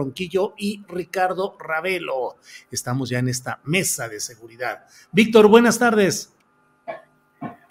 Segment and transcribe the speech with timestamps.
[0.00, 2.36] Ronquillo y Ricardo Ravelo.
[2.70, 4.86] Estamos ya en esta mesa de seguridad.
[5.12, 6.34] Víctor, buenas tardes.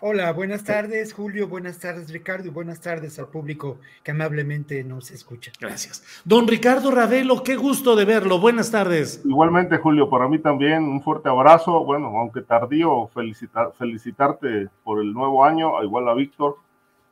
[0.02, 5.12] Hola, buenas tardes, Julio, buenas tardes, Ricardo, y buenas tardes al público que amablemente nos
[5.12, 5.52] escucha.
[5.60, 6.22] Gracias.
[6.24, 8.40] Don Ricardo Ravelo, qué gusto de verlo.
[8.40, 9.22] Buenas tardes.
[9.26, 11.84] Igualmente, Julio, para mí también un fuerte abrazo.
[11.84, 16.58] Bueno, aunque tardío, felicitar, felicitarte por el nuevo año, igual a Víctor.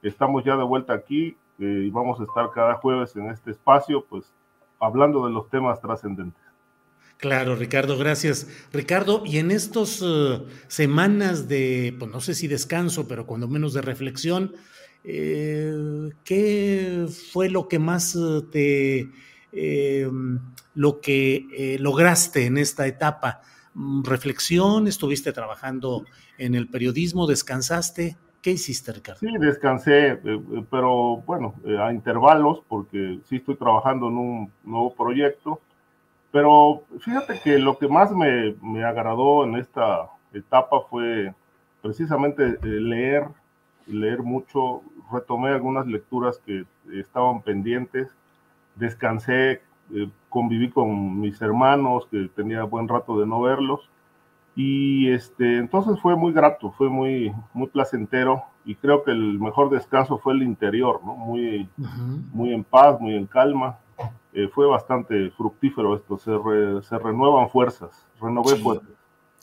[0.01, 4.05] Estamos ya de vuelta aquí eh, y vamos a estar cada jueves en este espacio,
[4.05, 4.31] pues
[4.79, 6.41] hablando de los temas trascendentes.
[7.17, 8.47] Claro, Ricardo, gracias.
[8.71, 13.73] Ricardo, y en estas uh, semanas de, pues no sé si descanso, pero cuando menos
[13.73, 14.53] de reflexión,
[15.03, 19.09] eh, ¿qué fue lo que más uh, te,
[19.51, 20.07] eh,
[20.75, 23.41] lo que lograste en esta etapa?
[24.03, 24.87] ¿Reflexión?
[24.87, 26.05] ¿Estuviste trabajando
[26.37, 27.25] en el periodismo?
[27.25, 28.17] ¿Descansaste?
[28.41, 29.19] ¿Qué hiciste, Ricardo?
[29.19, 34.51] Sí, descansé, eh, eh, pero bueno, eh, a intervalos, porque sí estoy trabajando en un
[34.63, 35.59] nuevo proyecto.
[36.31, 41.33] Pero fíjate que lo que más me, me agradó en esta etapa fue
[41.81, 43.27] precisamente leer,
[43.87, 44.81] leer mucho.
[45.11, 48.09] Retomé algunas lecturas que estaban pendientes,
[48.75, 49.61] descansé,
[50.27, 53.89] conviví con mis hermanos, que tenía buen rato de no verlos
[54.59, 59.69] y este, entonces fue muy grato, fue muy, muy placentero y creo que el mejor
[59.69, 61.15] descanso fue el interior, ¿no?
[61.15, 61.69] Muy,
[62.33, 63.77] muy en paz, muy en calma.
[64.33, 66.31] Eh, fue bastante fructífero esto, se,
[66.87, 68.96] se renuevan fuerzas, renové fuerzas.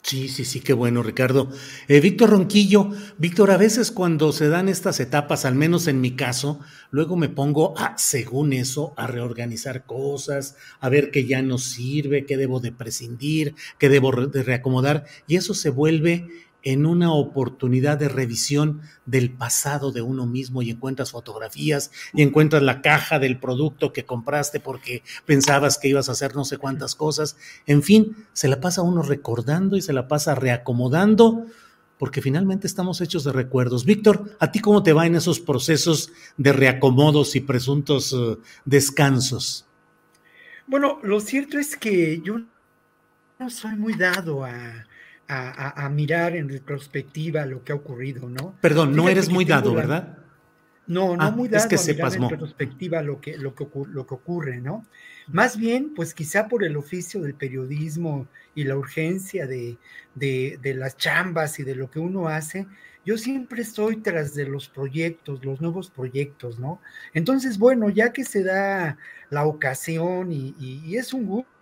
[0.05, 1.49] Sí, sí, sí, qué bueno, Ricardo.
[1.87, 6.11] Eh, Víctor Ronquillo, Víctor, a veces cuando se dan estas etapas, al menos en mi
[6.15, 6.59] caso,
[6.91, 12.27] luego me pongo, a, según eso, a reorganizar cosas, a ver qué ya no sirve,
[12.27, 16.27] qué debo de prescindir, qué debo de reacomodar, y eso se vuelve
[16.65, 22.63] en una oportunidad de revisión del pasado de uno mismo y encuentras fotografías y encuentras
[22.63, 26.95] la caja del producto que compraste porque pensabas que ibas a hacer no sé cuántas
[26.95, 27.37] cosas.
[27.67, 31.45] En fin, se la pasa uno recordando y se la pasa reacomodando
[31.99, 33.85] porque finalmente estamos hechos de recuerdos.
[33.85, 39.67] Víctor, ¿a ti cómo te va en esos procesos de reacomodos y presuntos uh, descansos?
[40.65, 42.41] Bueno, lo cierto es que yo
[43.37, 44.87] no soy muy dado a
[45.27, 48.55] a, mirar en retrospectiva lo que ha ocurrido, ¿no?
[48.61, 50.19] Perdón, no eres muy dado, ¿verdad?
[50.87, 53.55] No, no ah, muy dado es que a se mirar en retrospectiva lo que, lo,
[53.55, 54.85] que, lo que ocurre, ¿no?
[55.27, 59.77] Más bien, pues quizá por el oficio del periodismo y la urgencia de,
[60.13, 62.67] de, de, las chambas y de lo que uno hace,
[63.03, 66.79] yo siempre estoy tras de los proyectos, los nuevos proyectos, ¿no?
[67.15, 68.97] Entonces, bueno, ya que se da
[69.31, 71.54] la ocasión y, y es un gusto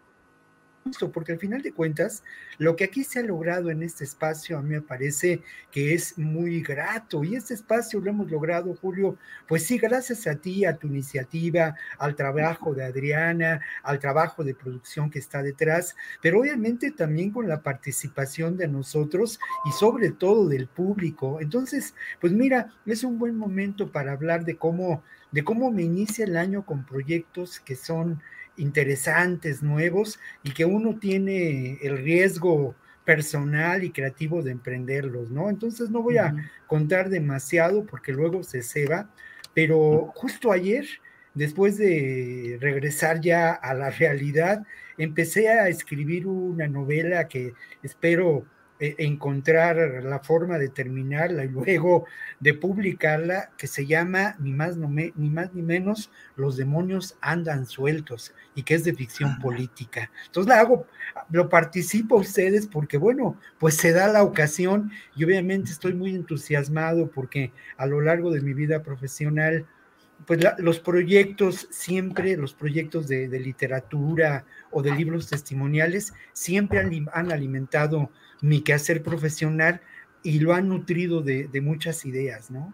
[1.11, 2.23] porque al final de cuentas,
[2.57, 6.17] lo que aquí se ha logrado en este espacio a mí me parece que es
[6.17, 9.17] muy grato y este espacio lo hemos logrado, Julio,
[9.47, 14.55] pues sí, gracias a ti, a tu iniciativa, al trabajo de Adriana, al trabajo de
[14.55, 20.47] producción que está detrás, pero obviamente también con la participación de nosotros y sobre todo
[20.47, 21.39] del público.
[21.39, 26.25] Entonces, pues mira, es un buen momento para hablar de cómo de cómo me inicia
[26.25, 28.21] el año con proyectos que son
[28.57, 35.49] interesantes, nuevos, y que uno tiene el riesgo personal y creativo de emprenderlos, ¿no?
[35.49, 36.33] Entonces no voy a
[36.67, 39.09] contar demasiado porque luego se ceba,
[39.53, 40.85] pero justo ayer,
[41.33, 44.65] después de regresar ya a la realidad,
[44.97, 48.45] empecé a escribir una novela que espero
[48.79, 52.05] encontrar la forma de terminarla y luego
[52.39, 58.33] de publicarla, que se llama ni más, ni más ni menos Los demonios andan sueltos
[58.55, 60.11] y que es de ficción política.
[60.25, 60.87] Entonces la hago,
[61.29, 66.15] lo participo a ustedes porque, bueno, pues se da la ocasión y obviamente estoy muy
[66.15, 69.65] entusiasmado porque a lo largo de mi vida profesional,
[70.25, 78.09] pues los proyectos siempre, los proyectos de, literatura o de libros testimoniales, siempre han, alimentado
[78.41, 79.81] mi quehacer profesional
[80.23, 82.73] y lo han nutrido de, muchas ideas, ¿no?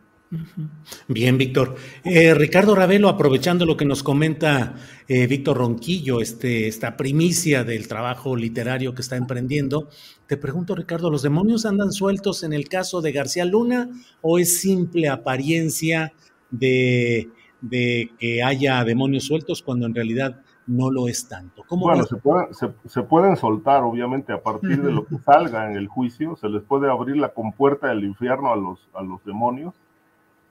[1.08, 1.76] Bien, Víctor.
[2.04, 4.76] Eh, Ricardo Ravelo, aprovechando lo que nos comenta
[5.08, 9.90] eh, Víctor Ronquillo, este, esta primicia del trabajo literario que está emprendiendo,
[10.28, 13.90] te pregunto, Ricardo, ¿los demonios andan sueltos en el caso de García Luna
[14.22, 16.14] o es simple apariencia
[16.52, 17.30] de
[17.62, 21.64] de que haya demonios sueltos cuando en realidad no lo es tanto.
[21.72, 26.48] bueno, se, pueden soltar, obviamente, a partir de lo que salga en el juicio, se
[26.48, 29.74] les puede abrir la compuerta del infierno a los, a los demonios.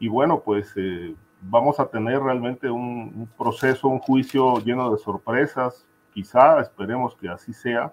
[0.00, 5.86] Y bueno, pues eh, vamos a tener realmente un, proceso, un juicio lleno de sorpresas,
[6.12, 7.92] quizá, esperemos que así sea,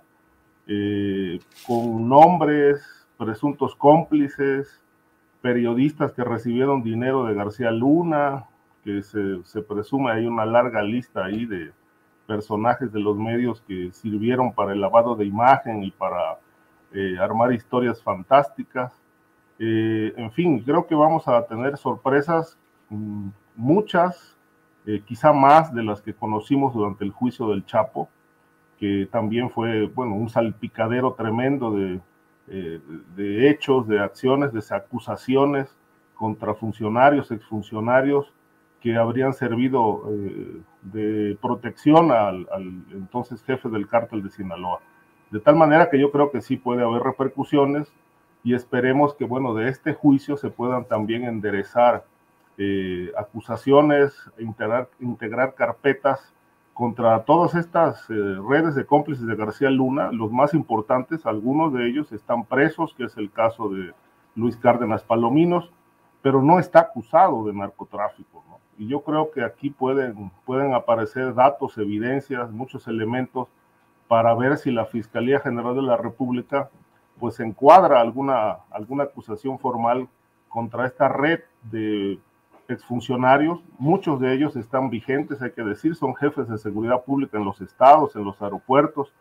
[0.68, 2.82] eh, con nombres,
[3.18, 4.82] presuntos cómplices,
[5.42, 8.46] periodistas que recibieron dinero de García Luna,
[8.86, 11.72] que se, presume hay una larga lista ahí de
[12.28, 16.38] personajes de los medios que sirvieron para el lavado de imagen y para
[16.94, 18.94] eh, armar historias fantásticas.
[19.58, 22.60] Eh, en fin, creo que vamos a tener sorpresas,
[22.90, 24.38] mm, muchas,
[24.86, 28.08] eh, quizá más de las que conocimos durante el juicio del Chapo,
[28.78, 32.00] que también fue, bueno, un salpicadero tremendo de,
[32.48, 35.76] de hechos, de acciones, de acusaciones
[36.14, 38.32] contra funcionarios, exfuncionarios,
[38.82, 42.48] que habrían servido eh, de protección al,
[42.92, 44.80] entonces jefe del cártel de Sinaloa.
[45.32, 47.92] De tal manera que yo creo que sí puede haber repercusiones
[48.44, 52.06] y esperemos que, bueno, de este juicio se puedan también enderezar
[52.58, 56.34] eh, acusaciones, integrar, integrar carpetas
[56.76, 58.14] contra todas estas eh,
[58.48, 63.06] redes de cómplices de García Luna, los más importantes, algunos de ellos están presos, que
[63.06, 63.94] es el caso de
[64.36, 65.72] Luis Cárdenas Palominos,
[66.22, 68.44] pero no está acusado de narcotráfico.
[68.50, 68.55] ¿no?
[68.78, 73.48] Y yo creo que aquí pueden, pueden aparecer datos, evidencias, muchos elementos
[74.08, 76.70] para ver si la Fiscalía General de la República
[77.20, 80.08] pues encuadra alguna, alguna acusación formal
[80.50, 82.20] contra esta red de
[82.68, 83.62] exfuncionarios.
[83.78, 87.62] Muchos de ellos están vigentes, hay que decir, son jefes de seguridad pública en los
[87.62, 89.14] estados, en los aeropuertos,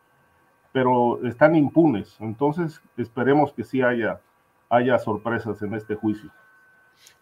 [0.72, 2.16] pero están impunes.
[2.20, 4.20] Entonces, esperemos que sí haya,
[4.68, 6.30] haya sorpresas en este juicio.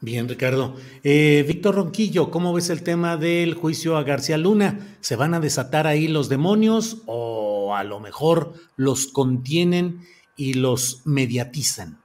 [0.01, 0.75] Bien, Ricardo.
[1.05, 4.97] Eh, Víctor Ronquillo, ¿cómo ves el tema del juicio a García Luna?
[5.01, 10.01] ¿Se van a desatar ahí los demonios o a lo mejor los contienen
[10.37, 12.01] y los mediatizan?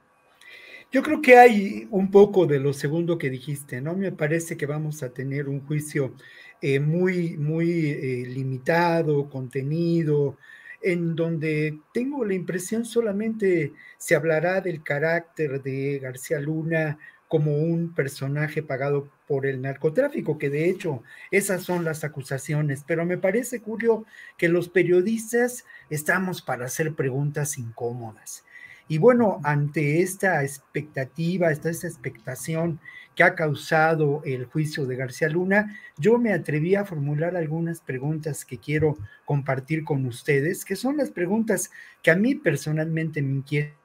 [0.92, 3.96] Yo creo que hay un poco de lo segundo que dijiste, ¿no?
[3.96, 6.14] Me parece que vamos a tener un juicio
[6.62, 10.36] eh, muy, muy eh, limitado, contenido,
[10.80, 16.98] en donde tengo la impresión solamente se hablará del carácter de García Luna
[17.28, 23.04] como un personaje pagado por el narcotráfico, que de hecho esas son las acusaciones, pero
[23.04, 24.06] me parece, Julio,
[24.38, 28.44] que los periodistas estamos para hacer preguntas incómodas.
[28.90, 32.80] Y bueno, ante esta expectativa, esta, esta expectación
[33.14, 38.46] que ha causado el juicio de García Luna, yo me atreví a formular algunas preguntas
[38.46, 38.96] que quiero
[39.26, 41.70] compartir con ustedes, que son las preguntas
[42.02, 43.77] que a mí personalmente me inquietan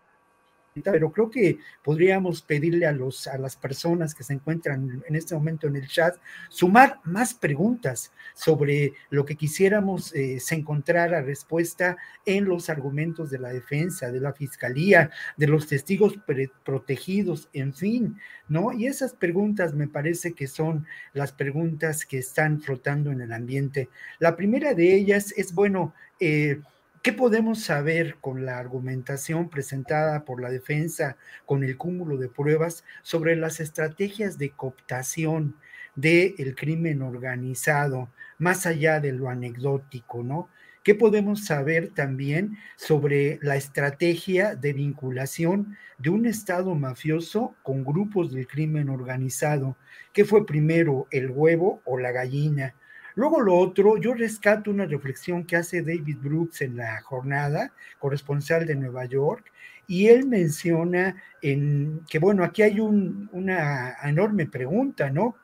[0.81, 5.35] pero creo que podríamos pedirle a, los, a las personas que se encuentran en este
[5.35, 6.15] momento en el chat
[6.49, 13.39] sumar más preguntas sobre lo que quisiéramos eh, se encontrara respuesta en los argumentos de
[13.39, 16.15] la defensa, de la fiscalía, de los testigos
[16.63, 18.71] protegidos, en fin, ¿no?
[18.71, 23.89] Y esas preguntas me parece que son las preguntas que están flotando en el ambiente.
[24.19, 26.61] La primera de ellas es, bueno, eh,
[27.03, 32.85] ¿Qué podemos saber con la argumentación presentada por la defensa, con el cúmulo de pruebas
[33.01, 35.57] sobre las estrategias de cooptación
[35.95, 40.47] del crimen organizado, más allá de lo anecdótico, ¿no?
[40.81, 48.31] ¿Qué podemos saber también sobre la estrategia de vinculación de un Estado mafioso con grupos
[48.31, 49.75] del crimen organizado?
[50.13, 52.75] ¿Qué fue primero, el huevo o la gallina?
[53.15, 58.65] Luego lo otro, yo rescato una reflexión que hace David Brooks en la jornada, corresponsal
[58.65, 59.51] de Nueva York,
[59.85, 65.35] y él menciona en, que, bueno, aquí hay una enorme pregunta, ¿no?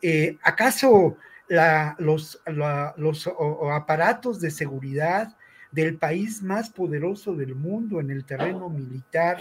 [0.00, 1.16] Eh, ¿Acaso
[1.98, 2.40] los,
[2.96, 3.30] los
[3.72, 5.36] aparatos de seguridad
[5.72, 9.38] del país más poderoso del mundo en el terreno militar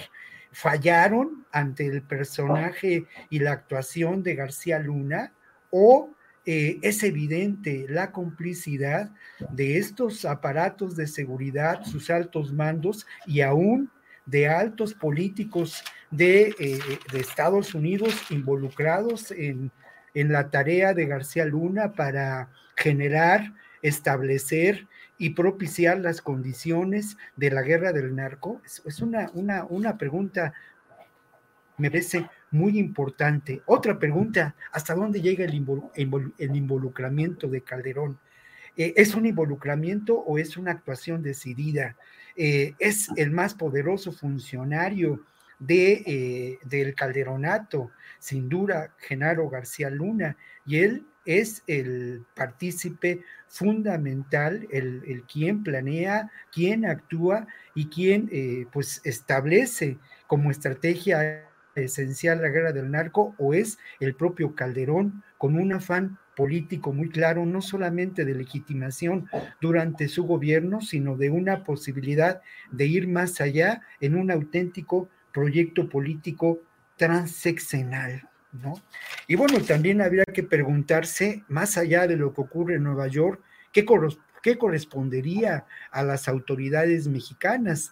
[0.51, 5.33] fallaron ante el personaje y la actuación de García Luna
[5.69, 6.09] o
[6.49, 9.11] eh, es evidente la complicidad
[9.51, 13.91] de estos aparatos de seguridad, sus altos mandos y aún
[14.25, 16.79] de altos políticos de, eh,
[17.11, 19.71] de Estados Unidos involucrados en,
[20.13, 24.87] en la tarea de García Luna para generar, establecer
[25.17, 28.61] y propiciar las condiciones de la guerra del narco?
[28.63, 30.53] Es, una, una, una pregunta,
[31.75, 33.61] me parece muy importante.
[33.65, 38.19] Otra pregunta, ¿hasta dónde llega el, involucramiento de Calderón?
[38.75, 41.95] Eh, ¿Es un involucramiento o es una actuación decidida?
[42.35, 45.25] Eh, ¿Es el más poderoso funcionario
[45.59, 47.91] de, eh, del Calderonato?
[48.19, 56.31] Sin duda, Genaro García Luna, y él es el partícipe fundamental, el, el quien planea,
[56.53, 58.29] quien actúa y quien
[58.71, 61.46] pues establece como estrategia
[61.81, 67.09] esencial la guerra del narco o es el propio Calderón con un afán político muy
[67.09, 69.27] claro, no solamente de legitimación
[69.59, 72.41] durante su gobierno, sino de una posibilidad
[72.71, 76.59] de ir más allá en un auténtico proyecto político
[76.95, 78.29] transeccional.
[79.27, 83.41] Y bueno, también habría que preguntarse, más allá de lo que ocurre en Nueva York,
[83.71, 83.85] ¿qué,
[84.55, 87.91] correspondería a las autoridades mexicanas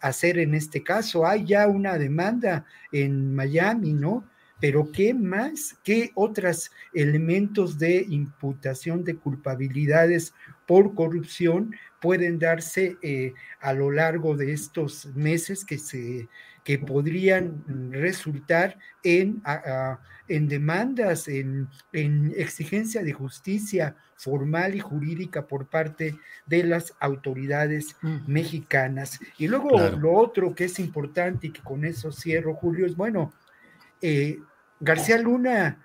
[0.00, 1.26] hacer en este caso?
[1.26, 4.24] Hay ya una demanda en Miami, ¿no?
[4.60, 5.76] Pero ¿qué más?
[5.82, 10.32] ¿Qué otros elementos de imputación de culpabilidades
[10.68, 16.28] por corrupción pueden darse eh, a lo largo de estos meses que se
[16.64, 19.42] que podrían resultar en,
[20.28, 26.16] en demandas, en, en, exigencia de justicia formal y jurídica por parte
[26.46, 29.18] de las autoridades mexicanas.
[29.38, 33.32] Y luego lo otro que es importante y que con eso cierro, Julio, es bueno,
[34.00, 34.38] eh,
[34.78, 35.78] García Luna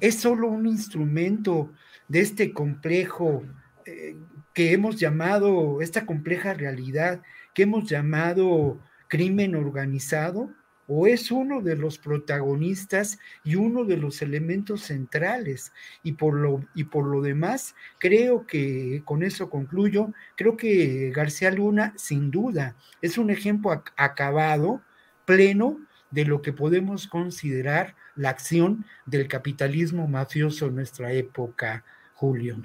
[0.00, 1.72] es solo un instrumento
[2.08, 3.44] de este complejo
[3.84, 4.16] eh,
[4.54, 7.22] que hemos llamado, esta compleja realidad
[7.54, 10.50] que hemos llamado crimen organizado
[10.88, 15.72] o es uno de los protagonistas y uno de los elementos centrales.
[16.02, 21.50] Y por lo, y por lo demás, creo que, con eso concluyo, creo que García
[21.50, 24.80] Luna, sin duda, es un ejemplo acabado,
[25.26, 25.78] pleno,
[26.10, 31.84] de lo que podemos considerar la acción del capitalismo mafioso en nuestra época,
[32.14, 32.56] Julio.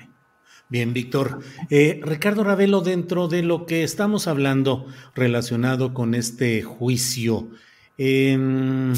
[0.73, 1.41] Bien, Víctor.
[1.69, 7.51] Eh, Ricardo Ravelo, dentro de lo que estamos hablando relacionado con este juicio,
[7.95, 8.91] em,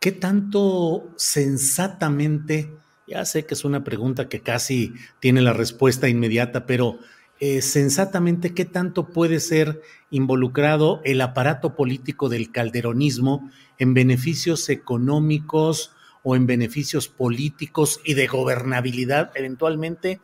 [0.00, 2.72] ¿qué tanto sensatamente,
[3.06, 6.98] ya sé que es una pregunta que casi tiene la respuesta inmediata, pero
[7.38, 15.92] eh, sensatamente, ¿qué tanto puede ser involucrado el aparato político del calderonismo en beneficios económicos
[16.22, 20.22] o en beneficios políticos y de gobernabilidad eventualmente?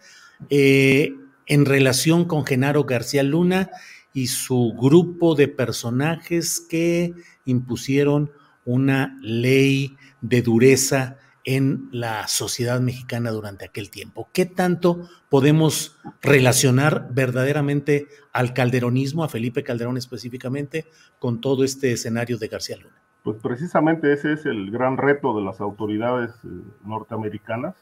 [0.51, 1.15] Eh,
[1.47, 3.71] en relación con Genaro García Luna
[4.13, 7.13] y su grupo de personajes que
[7.45, 8.31] impusieron
[8.65, 14.31] una ley de dureza en la sociedad mexicana durante aquel tiempo.
[14.33, 20.87] ¿Qué tanto podemos relacionar verdaderamente al calderonismo, a Felipe Calderón específicamente,
[21.19, 22.97] con todo este escenario de García Luna?
[23.23, 26.49] Pues precisamente ese es el gran reto de las autoridades eh,
[26.85, 27.75] norteamericanas,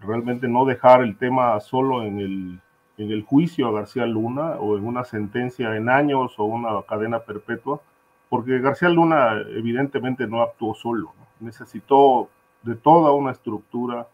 [0.00, 2.60] realmente no dejar el tema solo en el,
[2.98, 7.20] en el juicio a García Luna o en una sentencia en años o una cadena
[7.20, 7.80] perpetua,
[8.28, 12.28] porque García Luna evidentemente no actuó solo, necesitó
[12.62, 14.06] de toda una estructura,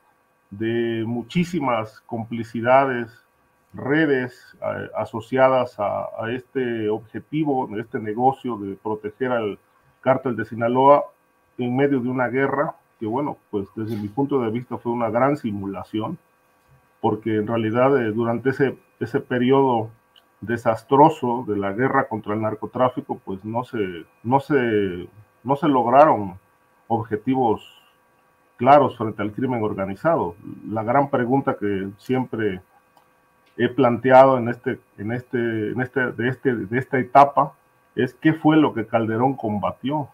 [0.50, 3.11] de muchísimas complicidades,
[3.75, 4.57] redes
[4.97, 9.59] asociadas a, a, este objetivo, este negocio de proteger al
[10.00, 11.05] cártel de Sinaloa
[11.59, 15.10] en medio de una guerra que bueno, pues desde mi punto de vista fue una
[15.10, 16.18] gran simulación,
[17.00, 19.90] porque en realidad eh, durante ese, ese periodo
[20.40, 25.08] desastroso de la guerra contra el narcotráfico, pues no se, no se,
[25.44, 26.38] no se lograron
[26.88, 27.62] objetivos
[28.56, 30.34] claros frente al crimen organizado.
[30.68, 32.60] La gran pregunta que siempre
[33.56, 35.38] he planteado en este, en este,
[35.70, 37.54] en este, de, este, de esta etapa
[37.94, 40.08] es qué fue lo que Calderón combatió,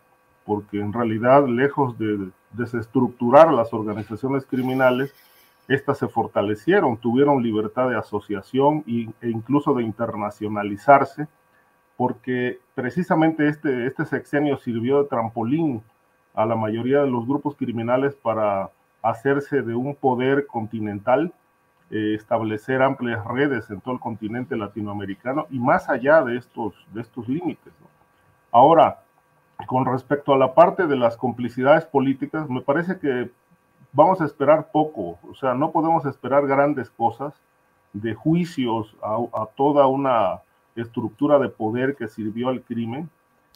[0.44, 5.14] porque en realidad, lejos de desestructurar las organizaciones criminales,
[5.68, 11.28] estas se fortalecieron, tuvieron libertad de asociación e incluso de internacionalizarse,
[11.96, 15.82] porque precisamente este, este sexenio sirvió de trampolín
[16.34, 18.70] a la mayoría de los grupos criminales para
[19.02, 21.32] hacerse de un poder continental
[21.90, 27.02] eh, establecer amplias redes en todo el continente latinoamericano y más allá de estos, de
[27.02, 27.72] estos límites.
[28.50, 29.02] Ahora,
[29.66, 33.30] con respecto a la parte de las complicidades políticas, me parece que
[33.92, 37.34] vamos a esperar poco, o sea, no podemos esperar grandes cosas
[37.92, 40.40] de juicios a, toda una
[40.76, 43.10] estructura de poder que sirvió al crimen.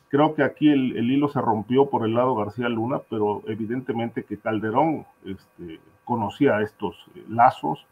[0.08, 4.38] Creo que aquí el, hilo se rompió por el lado García Luna, pero evidentemente que
[4.38, 7.86] Calderón este, conocía estos eh, lazos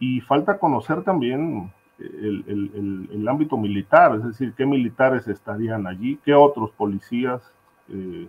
[0.00, 6.70] y falta conocer también el, ámbito militar, es decir, qué militares estarían allí, qué otros
[6.70, 7.42] policías
[7.88, 8.28] eh,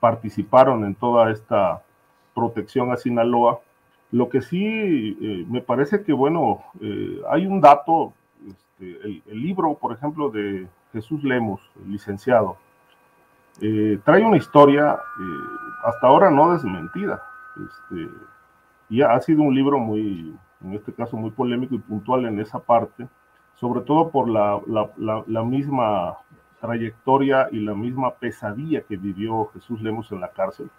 [0.00, 1.82] participaron en toda esta
[2.34, 3.60] protección a Sinaloa.
[4.12, 8.12] Lo que sí eh, me parece que, bueno, eh, hay un dato,
[8.46, 12.58] este, el, libro, por ejemplo, de Jesús Lemos, licenciado,
[14.04, 14.98] trae una historia
[15.82, 17.22] hasta ahora no desmentida.
[17.56, 18.08] Este,
[18.90, 22.58] y ha sido un libro muy, en este caso muy polémico y puntual en esa
[22.58, 23.08] parte,
[23.54, 26.18] sobre todo por la, la, misma
[26.60, 30.70] trayectoria y la misma pesadilla que vivió Jesús Lemos en la cárcel.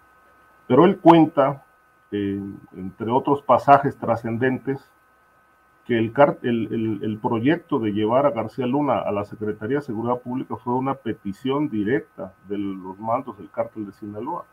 [0.66, 1.64] Pero él cuenta,
[2.10, 4.92] entre otros pasajes trascendentes,
[5.86, 10.20] que el, el, el, proyecto de llevar a García Luna a la Secretaría de Seguridad
[10.20, 14.44] Pública fue una petición directa de los mandos del cártel de Sinaloa.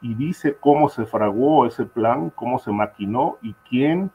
[0.00, 4.10] Y dice cómo se fraguó ese plan, cómo se maquinó y quién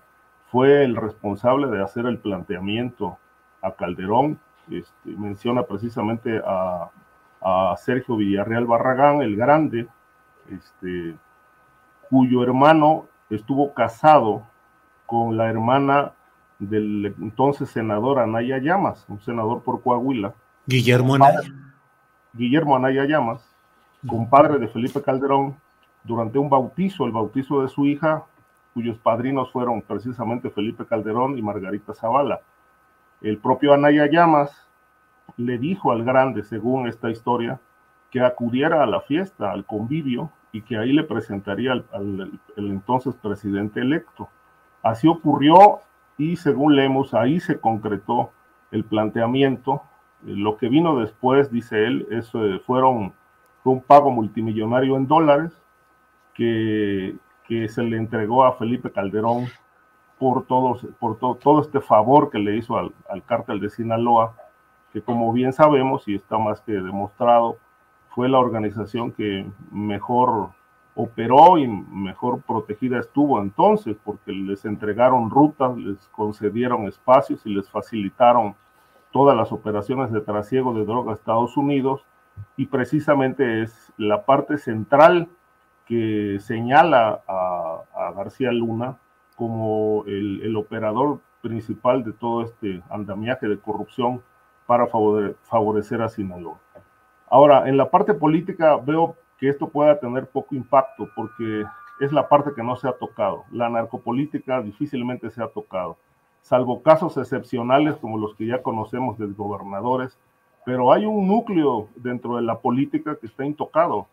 [0.52, 3.18] fue el responsable de hacer el planteamiento
[3.62, 4.40] a Calderón.
[4.70, 6.90] Este, menciona precisamente a,
[7.78, 9.88] Sergio Villarreal Barragán, el grande,
[10.50, 11.16] este,
[12.10, 14.44] cuyo hermano estuvo casado
[15.06, 16.12] con la hermana
[16.60, 20.34] del entonces senador Anaya Llamas, un senador por Coahuila.
[20.66, 21.40] Guillermo Anaya.
[22.34, 23.42] Guillermo Anaya Llamas,
[24.06, 25.56] compadre de Felipe Calderón,
[26.04, 28.26] durante un bautizo, el bautizo de su hija,
[28.78, 32.42] cuyos padrinos fueron precisamente Felipe Calderón y Margarita Zavala.
[33.22, 34.70] El propio Anaya Llamas
[35.36, 37.60] le dijo al grande, según esta historia,
[38.12, 43.80] que acudiera a la fiesta, al convivio, y que ahí le presentaría al, entonces presidente
[43.82, 44.30] electo.
[44.84, 45.80] Así ocurrió
[46.20, 48.30] y según leemos, ahí se concretó
[48.70, 49.82] el planteamiento.
[50.24, 53.14] Lo que vino después, dice él, eh, fueron,
[53.64, 55.60] fue un pago multimillonario en dólares
[56.36, 57.16] que,
[57.48, 59.46] que se le entregó a Felipe Calderón
[60.20, 64.36] por, todos, por todo este favor que le hizo al, al cártel de Sinaloa,
[64.92, 67.58] que como bien sabemos y está más que demostrado,
[68.10, 70.50] fue la organización que mejor
[70.96, 77.70] operó y mejor protegida estuvo entonces, porque les entregaron rutas, les concedieron espacios y les
[77.70, 78.56] facilitaron
[79.12, 82.04] todas las operaciones de trasiego de droga a Estados Unidos,
[82.56, 85.30] y precisamente es la parte central
[85.88, 87.84] que señala a,
[88.16, 88.98] García Luna
[89.36, 94.22] como el, operador principal de todo este andamiaje de corrupción
[94.66, 96.60] para favorecer a Sinaloa.
[97.30, 101.66] Ahora, en la parte política veo que esto pueda tener poco impacto porque
[102.00, 103.46] es la parte que no se ha tocado.
[103.52, 105.98] La narcopolítica difícilmente se ha tocado,
[106.42, 110.18] salvo casos excepcionales como los que ya conocemos de gobernadores,
[110.66, 114.08] pero hay un núcleo dentro de la política que está intocado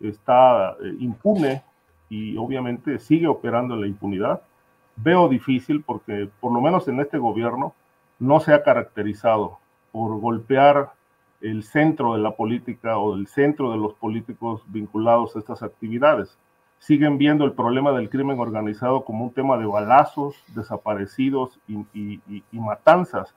[0.00, 1.62] está eh, impune
[2.08, 4.42] y obviamente sigue operando en la impunidad.
[4.96, 7.74] Veo difícil porque por lo menos en este gobierno
[8.18, 9.58] no se ha caracterizado
[9.92, 10.92] por golpear
[11.40, 16.36] el centro de la política o el centro de los políticos vinculados a estas actividades.
[16.78, 22.20] Siguen viendo el problema del crimen organizado como un tema de balazos, desaparecidos y
[22.52, 23.34] matanzas,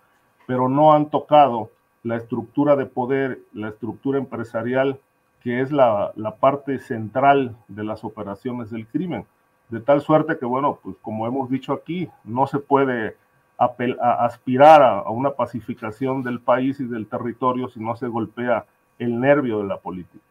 [0.47, 1.69] pero no han tocado
[2.03, 4.99] la estructura de poder, la estructura empresarial
[5.43, 9.25] que es la, parte central de las operaciones del crimen.
[9.69, 13.17] De tal suerte que, bueno, pues como hemos dicho aquí, no se puede
[13.57, 18.65] aspirar a, una pacificación del país y del territorio si no se golpea
[18.97, 20.23] el nervio de la política.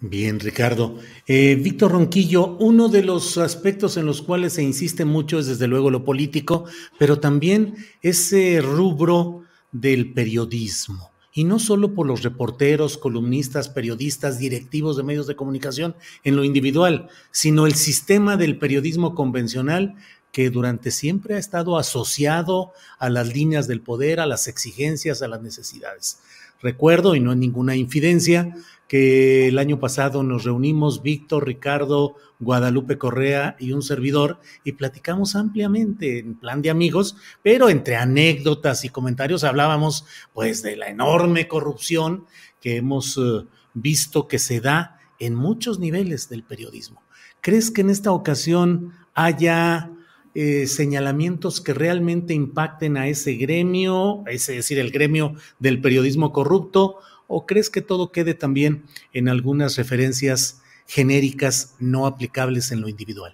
[0.00, 0.96] Bien, Ricardo.
[1.26, 5.66] Eh, Víctor Ronquillo, uno de los aspectos en los cuales se insiste mucho es desde
[5.66, 6.64] luego lo político,
[6.98, 14.96] pero también ese rubro del periodismo y no solo por los reporteros, columnistas, periodistas, directivos
[14.96, 19.94] de medios de comunicación en lo individual, sino el sistema del periodismo convencional
[20.32, 25.28] que durante siempre ha estado asociado a las líneas del poder, a las exigencias, a
[25.28, 26.20] las necesidades.
[26.62, 28.54] Recuerdo, y no es ninguna infidencia,
[28.86, 35.36] que el año pasado nos reunimos Víctor, Ricardo, Guadalupe Correa y un servidor y platicamos
[35.36, 41.46] ampliamente en plan de amigos, pero entre anécdotas y comentarios hablábamos pues de la enorme
[41.46, 42.24] corrupción
[42.60, 47.02] que hemos eh, visto que se da en muchos niveles del periodismo.
[47.42, 49.90] ¿Crees que en esta ocasión haya
[50.34, 56.98] eh, señalamientos que realmente impacten a ese gremio, es decir, el gremio del periodismo corrupto,
[57.26, 63.32] o crees que todo quede también en algunas referencias genéricas no aplicables en lo individual?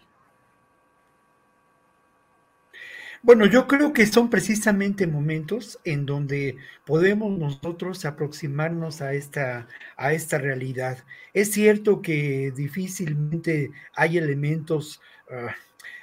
[3.22, 10.12] Bueno, yo creo que son precisamente momentos en donde podemos nosotros aproximarnos a esta, a
[10.12, 10.98] esta realidad.
[11.32, 15.54] Es cierto que difícilmente hay elementos ah,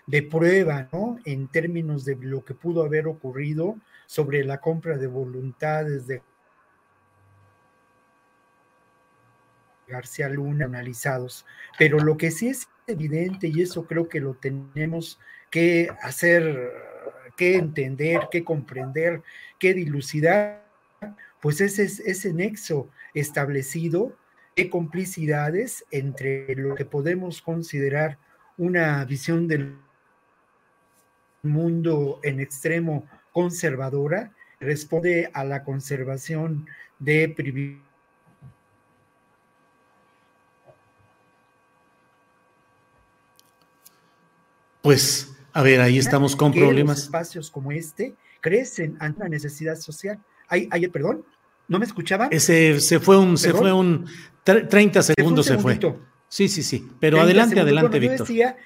[0.08, 1.18] de prueba, ¿no?
[1.24, 6.24] En términos de lo que pudo haber ocurrido sobre la compra de voluntades de
[9.94, 11.46] García Luna analizados.
[11.78, 16.72] Pero lo que sí es evidente, y eso creo que lo tenemos que hacer
[17.38, 19.22] que entender, que comprender,
[19.60, 20.66] que dilucidar,
[21.42, 24.16] pues ese es ese nexo establecido
[24.56, 28.18] de complicidades entre lo que podemos considerar
[28.58, 29.78] una visión del
[31.42, 36.68] mundo en extremo conservadora, responde a la conservación
[37.00, 37.93] de privilegios
[44.84, 47.04] Pues a ver, ahí estamos con problemas.
[47.04, 50.20] espacios como este crecen ante una necesidad social.
[50.50, 51.24] Hay, hay, perdón,
[51.70, 52.28] ¿no me escuchaban?
[52.32, 54.06] Ese se fue un, se fue un
[54.44, 55.80] 30 segundos se fue.
[56.28, 56.86] Sí, sí, sí.
[57.00, 58.28] Pero adelante, adelante, Víctor.
[58.28, 58.58] Decía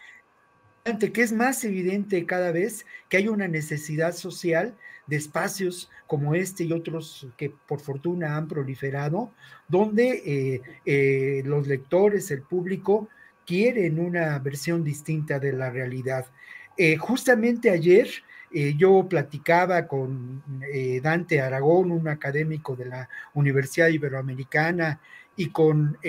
[1.14, 4.76] que es más evidente cada vez que hay una necesidad social
[5.06, 9.32] de espacios como este y otros que por fortuna han proliferado,
[9.68, 13.08] donde eh, eh, los lectores, el público,
[13.48, 16.28] quieren una versión distinta de la realidad.
[16.76, 18.10] Eh, justamente ayer
[18.52, 25.00] eh, yo platicaba con eh, Dante Aragón, un académico de la Universidad Iberoamericana,
[25.40, 26.00] y con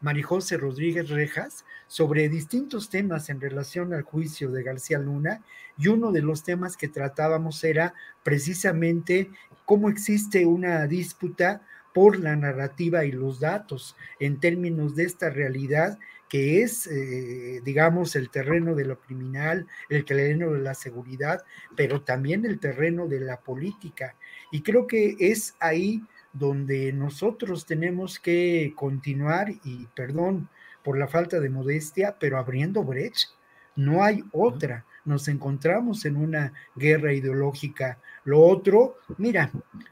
[0.00, 5.42] Marijose Rodríguez Rejas sobre distintos temas en relación al juicio de García Luna,
[5.76, 9.30] y uno de los temas que tratábamos era precisamente
[9.64, 15.98] cómo existe una disputa por la narrativa y los datos en términos de esta realidad
[16.32, 21.44] que es, eh, digamos, el terreno de lo criminal, el terreno de la seguridad,
[21.76, 24.16] pero también el terreno de la política.
[24.50, 30.48] Y creo que es ahí donde nosotros tenemos que continuar, y perdón
[30.82, 33.28] por la falta de modestia, pero abriendo brecha.
[33.76, 37.98] No hay otra nos encontramos en una guerra ideológica.
[38.24, 39.50] Lo otro, mira,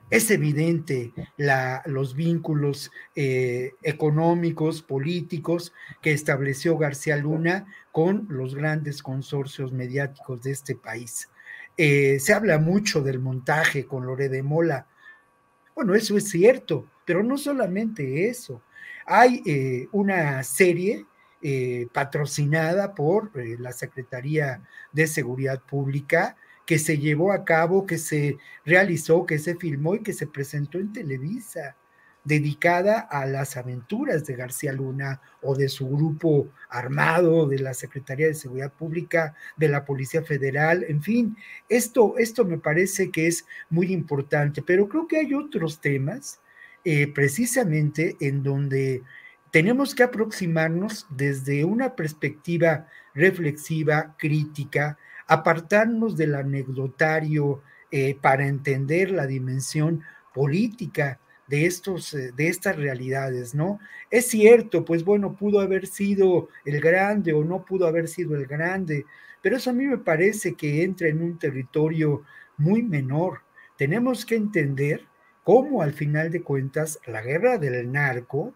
[0.08, 1.12] es evidente
[1.86, 10.52] los vínculos eh, económicos, políticos que estableció García Luna con los grandes consorcios mediáticos de
[10.52, 11.28] este país.
[11.76, 14.86] Eh, se habla mucho del montaje con Lore de Mola.
[15.74, 18.62] Bueno, eso es cierto, pero no solamente eso.
[19.06, 21.06] Hay eh, una serie
[21.42, 27.98] eh, patrocinada por eh, la Secretaría de Seguridad Pública, que se llevó a cabo, que
[27.98, 31.76] se realizó, que se filmó y que se presentó en Televisa,
[32.24, 38.26] dedicada a las aventuras de García Luna o de su grupo armado, de la Secretaría
[38.26, 41.36] de Seguridad Pública, de la Policía Federal, en fin,
[41.68, 46.40] esto, esto me parece que es muy importante, pero creo que hay otros temas
[46.84, 49.02] eh, precisamente en donde
[49.50, 59.26] tenemos que aproximarnos desde una perspectiva reflexiva, crítica, apartarnos del anecdotario eh, para entender la
[59.26, 63.80] dimensión política de, estos, eh, de estas realidades, ¿no?
[64.10, 68.46] Es cierto, pues bueno, pudo haber sido el grande o no pudo haber sido el
[68.46, 69.04] grande,
[69.42, 72.22] pero eso a mí me parece que entra en un territorio
[72.56, 73.40] muy menor.
[73.76, 75.06] Tenemos que entender
[75.42, 78.54] cómo al final de cuentas la guerra del narco,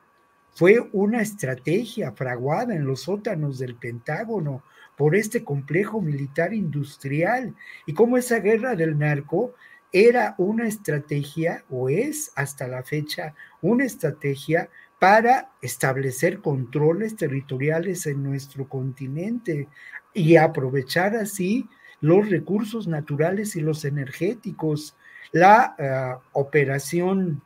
[0.55, 4.63] fue una estrategia fraguada en los sótanos del Pentágono
[4.97, 7.55] por este complejo militar industrial
[7.87, 9.55] y cómo esa guerra del narco
[9.93, 18.23] era una estrategia o es hasta la fecha una estrategia para establecer controles territoriales en
[18.23, 19.69] nuestro continente
[20.13, 21.69] y aprovechar así
[22.01, 24.97] los recursos naturales y los energéticos.
[25.33, 27.43] La uh, operación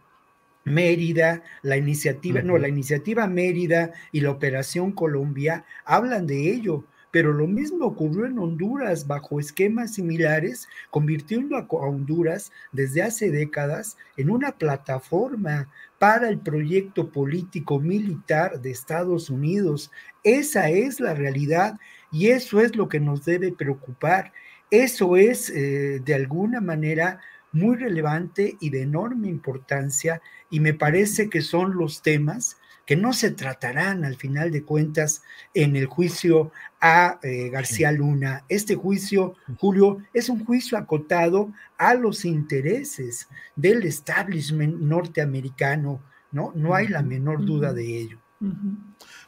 [0.68, 7.33] Mérida, la iniciativa, no, la iniciativa Mérida y la Operación Colombia hablan de ello, pero
[7.33, 14.31] lo mismo ocurrió en Honduras bajo esquemas similares, convirtiendo a Honduras desde hace décadas en
[14.31, 19.90] una plataforma para el proyecto político militar de Estados Unidos.
[20.22, 21.78] Esa es la realidad
[22.12, 24.33] y eso es lo que nos debe preocupar.
[24.70, 27.20] Eso es, eh, de alguna manera,
[27.58, 32.56] muy relevante y de enorme importancia y me parece que son los temas
[32.88, 38.44] que no se tratarán al final de cuentas en el juicio a eh, García Luna.
[38.48, 46.00] Este juicio, Julio, es un juicio acotado a los intereses del establishment norteamericano,
[46.32, 46.52] ¿no?
[46.54, 48.18] No hay la menor duda de ello.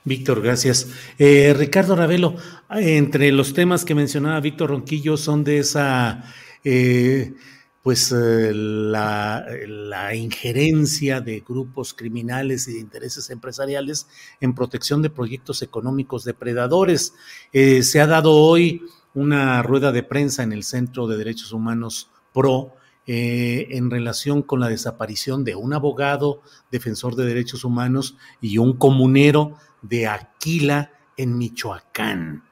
[0.04, 0.88] Víctor, gracias.
[1.18, 2.36] Eh, Ricardo Ravelo,
[2.70, 6.24] entre los temas que mencionaba Víctor Ronquillo son de esa
[6.64, 7.34] eh,
[7.82, 9.46] pues eh, la,
[10.14, 14.06] injerencia de grupos criminales y de intereses empresariales
[14.40, 17.14] en protección de proyectos económicos depredadores.
[17.52, 18.82] Eh, se ha dado hoy
[19.14, 22.74] una rueda de prensa en el Centro de Derechos Humanos PRO
[23.06, 28.76] eh, en relación con la desaparición de un abogado defensor de derechos humanos y un
[28.76, 32.44] comunero de Aquila en Michoacán.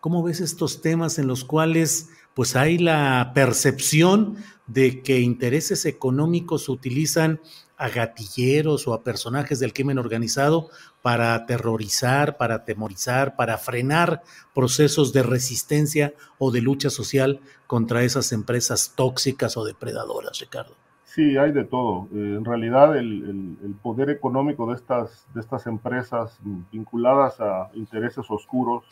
[0.00, 4.36] ¿Cómo ves estos temas en los cuales pues hay la percepción
[4.68, 7.40] de que intereses económicos utilizan
[7.76, 10.68] a gatilleros o a personajes del crimen organizado
[11.02, 14.22] para aterrorizar, para atemorizar, para frenar
[14.54, 20.76] procesos de resistencia o de lucha social contra esas empresas tóxicas o depredadoras, Ricardo.
[21.06, 22.06] Sí, hay de todo.
[22.14, 26.38] Eh, en realidad el, poder económico de estas, de estas empresas
[26.70, 28.84] vinculadas a intereses oscuros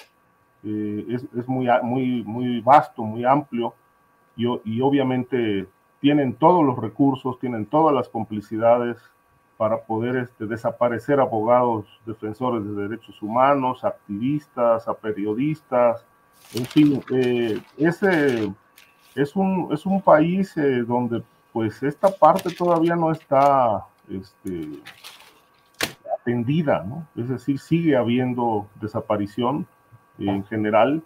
[0.64, 3.74] eh, es, es, muy, muy, muy vasto, muy amplio
[4.36, 5.66] y, obviamente
[6.00, 8.98] tienen todos los recursos, tienen todas las complicidades
[9.56, 16.04] para poder este, desaparecer abogados defensores de derechos humanos, activistas, periodistas,
[16.54, 18.52] en fin, eh, ese
[19.14, 24.78] es un, es un país eh, donde pues esta parte todavía no está este,
[26.20, 27.06] atendida, ¿no?
[27.16, 29.66] Es decir, sigue habiendo desaparición
[30.18, 31.02] en general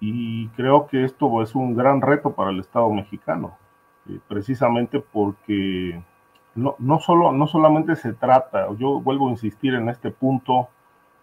[0.00, 3.56] y creo que esto es un gran reto para el Estado mexicano,
[4.08, 6.02] eh, precisamente porque
[6.54, 10.68] no, no, solo, no solamente se trata, yo vuelvo a insistir en este punto,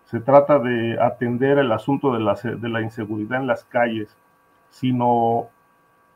[0.05, 4.15] se trata de atender el asunto de la, de la inseguridad en las calles,
[4.69, 5.47] sino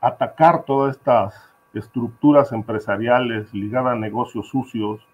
[0.00, 5.06] atacar todas estas estructuras empresariales ligadas a negocios sucios,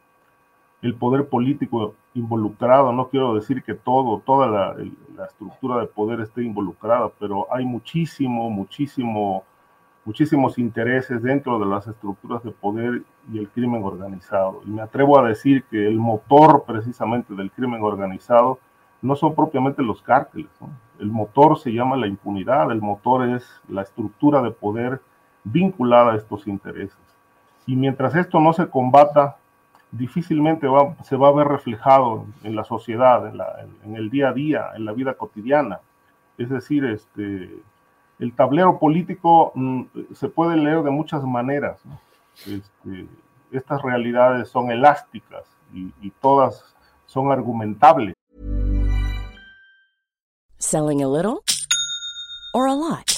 [0.83, 4.77] el poder político involucrado, no quiero decir que todo, toda la,
[5.25, 9.43] estructura de poder esté involucrada, pero hay muchísimo, muchísimo,
[10.05, 14.63] muchísimos intereses dentro de las estructuras de poder y el crimen organizado.
[14.65, 18.61] Y me atrevo a decir que el motor precisamente del crimen organizado
[19.03, 20.51] no son propiamente los cárteles,
[21.01, 25.01] el motor se llama la impunidad, el motor es la estructura de poder
[25.43, 26.99] vinculada a estos intereses.
[27.67, 29.38] Y mientras esto no se combata,
[29.91, 30.67] difícilmente
[31.03, 33.27] se va a ver reflejado en la sociedad,
[33.85, 35.81] en, el día a día, en la vida cotidiana.
[36.37, 37.51] Es decir, este,
[38.19, 39.83] el tablero político mm,
[40.15, 41.81] se puede leer de muchas maneras.
[42.47, 43.09] Este,
[43.53, 46.65] estas realidades son elásticas y, todas
[47.07, 48.15] son argumentables.
[50.59, 51.43] Selling a little
[52.55, 53.18] or lot?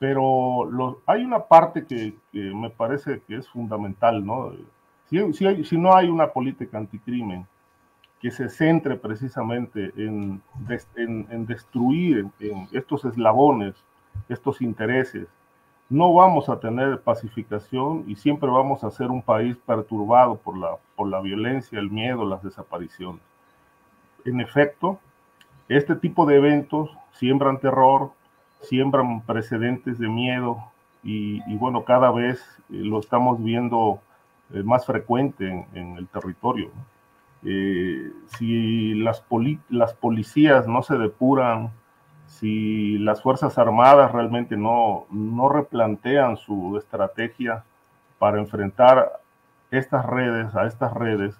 [0.00, 4.50] Pero hay una parte que, me parece que es fundamental, ¿no?
[5.10, 7.46] Si, no hay una política anticrimen
[8.18, 10.40] que se centre precisamente en,
[11.46, 12.26] destruir
[12.72, 13.74] estos eslabones,
[14.30, 15.28] estos intereses,
[15.90, 21.20] no vamos a tener pacificación y siempre vamos a ser un país perturbado por la
[21.20, 23.20] violencia, el miedo, las desapariciones.
[24.24, 24.98] En efecto,
[25.68, 28.12] este tipo de eventos siembran terror,
[28.60, 30.58] siembran precedentes de miedo
[31.02, 34.00] y, bueno, cada vez eh, lo estamos viendo
[34.52, 36.70] eh, más frecuente en, el territorio.
[37.42, 39.24] Eh, si las,
[39.70, 41.70] las policías no se depuran,
[42.26, 47.64] si las Fuerzas Armadas realmente no, no replantean su estrategia
[48.18, 49.20] para enfrentar
[49.70, 51.34] estas redes, a estas redes,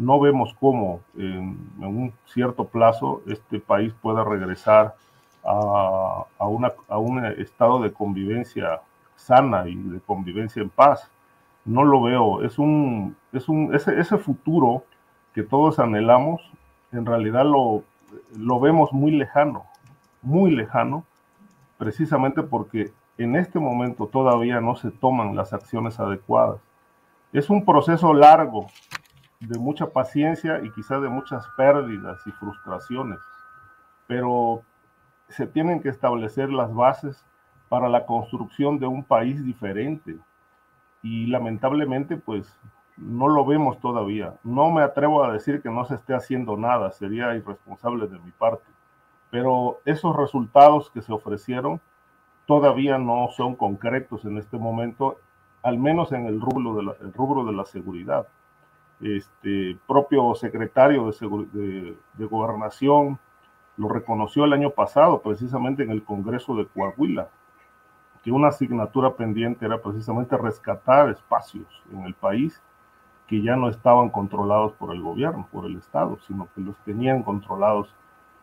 [0.00, 4.94] no vemos cómo en, un cierto plazo este país pueda regresar
[5.44, 8.80] a, a, una, a, un estado de convivencia
[9.16, 11.10] sana y de convivencia en paz.
[11.64, 12.42] No lo veo.
[12.42, 14.84] Es un, es un, ese, ese futuro
[15.34, 16.42] que todos anhelamos,
[16.92, 17.84] en realidad lo,
[18.36, 19.64] lo vemos muy lejano,
[20.22, 21.04] muy lejano,
[21.78, 26.60] precisamente porque en este momento todavía no se toman las acciones adecuadas.
[27.32, 28.66] Es un proceso largo,
[29.40, 33.18] de mucha paciencia y quizá de muchas pérdidas y frustraciones,
[34.06, 34.62] pero
[35.30, 37.24] se tienen que establecer las bases
[37.68, 40.18] para la construcción de un país diferente.
[41.02, 42.58] Y lamentablemente pues
[43.00, 44.34] no lo vemos todavía.
[44.44, 48.30] No me atrevo a decir que no se esté haciendo nada, sería irresponsable de mi
[48.30, 48.66] parte,
[49.30, 51.80] pero esos resultados que se ofrecieron
[52.46, 55.18] todavía no son concretos en este momento,
[55.62, 58.26] al menos en el rubro de la, rubro de la seguridad.
[59.00, 63.18] Este propio secretario de, de, Gobernación
[63.80, 67.28] lo reconoció el año pasado, precisamente en el Congreso de Coahuila,
[68.22, 72.62] que una asignatura pendiente era precisamente rescatar espacios en el país
[73.26, 77.22] que ya no estaban controlados por el gobierno, por el Estado, sino que los tenían
[77.22, 77.94] controlados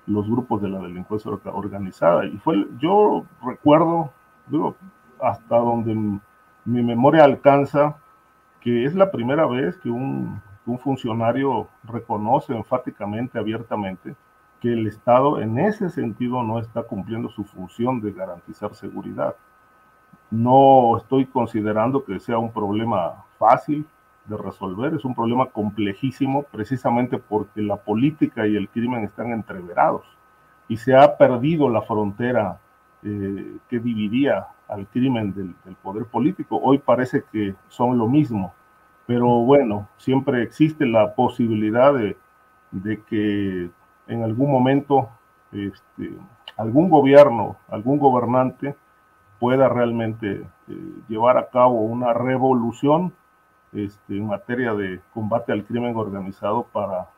[0.08, 2.26] los grupos de la delincuencia organizada.
[2.26, 4.12] Y fue, yo recuerdo,
[4.48, 4.76] digo,
[5.22, 5.94] hasta donde
[6.66, 7.98] mi memoria alcanza,
[8.60, 14.16] que es la primera vez que un un funcionario reconoce enfáticamente, abiertamente,
[14.62, 19.36] que el Estado en ese sentido no está cumpliendo su función de garantizar seguridad.
[20.30, 23.86] No estoy considerando que sea un problema fácil
[24.26, 30.04] de resolver, es un problema complejísimo precisamente porque la política y el crimen están entreverados
[30.68, 32.60] y se ha perdido la frontera
[33.04, 36.60] eh, que dividía al crimen del, del poder político.
[36.62, 38.54] Hoy parece que son lo mismo
[39.08, 42.18] pero bueno, siempre existe la posibilidad de,
[43.06, 43.72] que
[44.08, 45.10] en algún momento
[45.52, 46.14] este,
[46.58, 48.76] algún gobierno, algún gobernante
[49.40, 53.14] pueda realmente eh, llevar a cabo una revolución
[53.74, 57.10] este, en materia de combate al crimen organizado para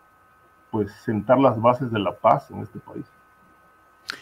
[0.71, 3.05] pues sentar las bases de la paz en este país.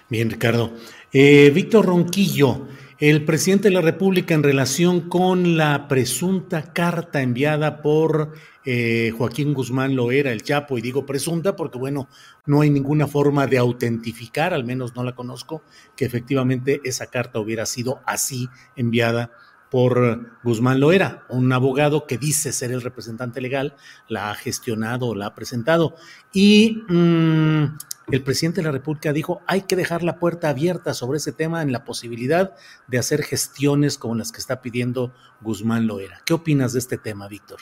[0.10, 0.72] Bien, Ricardo.
[1.12, 2.68] Eh, Víctor Ronquillo,
[3.00, 8.34] el presidente de la República en relación con la presunta carta enviada por
[8.66, 12.10] eh, Joaquín Guzmán Loera, el Chapo, y digo presunta porque, bueno,
[12.48, 15.62] no hay ninguna forma de autentificar, al menos no la conozco,
[15.96, 19.32] que efectivamente esa carta hubiera sido así enviada
[19.70, 23.76] por Guzmán Loera, un abogado que dice ser el representante legal,
[24.08, 25.94] la ha gestionado, la ha presentado.
[26.34, 27.66] Y mm,
[28.10, 31.62] el presidente de la República dijo, hay que dejar la puerta abierta sobre ese tema
[31.62, 32.56] en la posibilidad
[32.88, 36.22] de hacer gestiones como las que está pidiendo Guzmán Loera.
[36.26, 37.60] ¿Qué opinas de este tema, Víctor?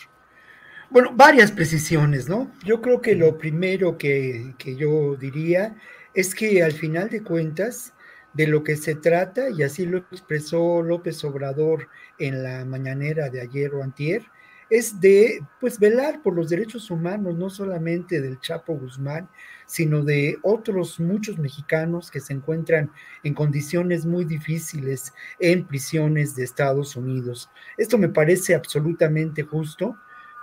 [0.91, 2.51] Bueno, varias precisiones, ¿no?
[2.63, 5.75] Yo creo que lo primero que, que yo diría
[6.13, 7.93] es que al final de cuentas,
[8.34, 13.41] de lo que se trata, y así lo expresó López Obrador en la mañanera de
[13.41, 14.23] ayer o antier,
[14.69, 19.27] es de pues velar por los derechos humanos, no solamente del Chapo Guzmán,
[19.65, 22.91] sino de otros muchos mexicanos que se encuentran
[23.23, 27.49] en condiciones muy difíciles en prisiones de Estados Unidos.
[27.78, 29.95] Esto me parece absolutamente justo,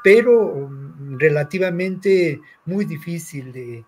[0.03, 3.85] pero mm, relativamente muy difícil de,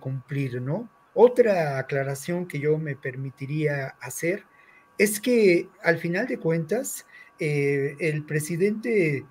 [0.00, 0.90] cumplir, ¿no?
[1.14, 4.44] Otra aclaración que yo me permitiría hacer
[4.98, 7.06] es que al final de cuentas,
[7.38, 9.24] eh, el presidente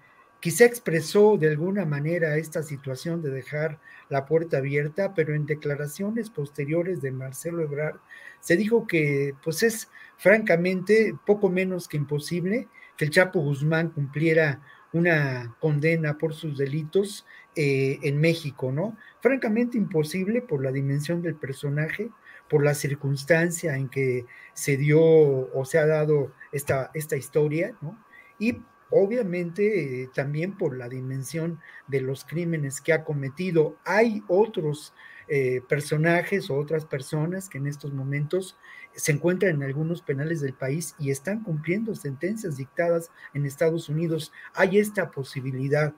[0.48, 6.30] quizá expresó de alguna manera esta situación de dejar la puerta abierta, pero en declaraciones
[6.30, 7.98] posteriores de Marcelo Ebrard
[8.40, 14.62] se dijo que pues es francamente poco menos que imposible que el Chapo Guzmán cumpliera
[14.94, 17.26] una condena por sus delitos
[17.58, 18.96] eh, en México, ¿no?
[19.20, 22.10] Francamente imposible por la dimensión del personaje,
[22.50, 28.02] por la circunstancia en que se dio o se ha dado esta, esta historia, ¿no?
[28.40, 33.78] Y obviamente eh, también por la dimensión de los crímenes que ha cometido.
[33.86, 34.94] Hay otros
[35.28, 38.58] eh, personajes o otras personas que en estos momentos
[38.96, 44.32] se encuentran en algunos penales del país y están cumpliendo sentencias dictadas en Estados Unidos.
[44.54, 45.94] Hay esta posibilidad.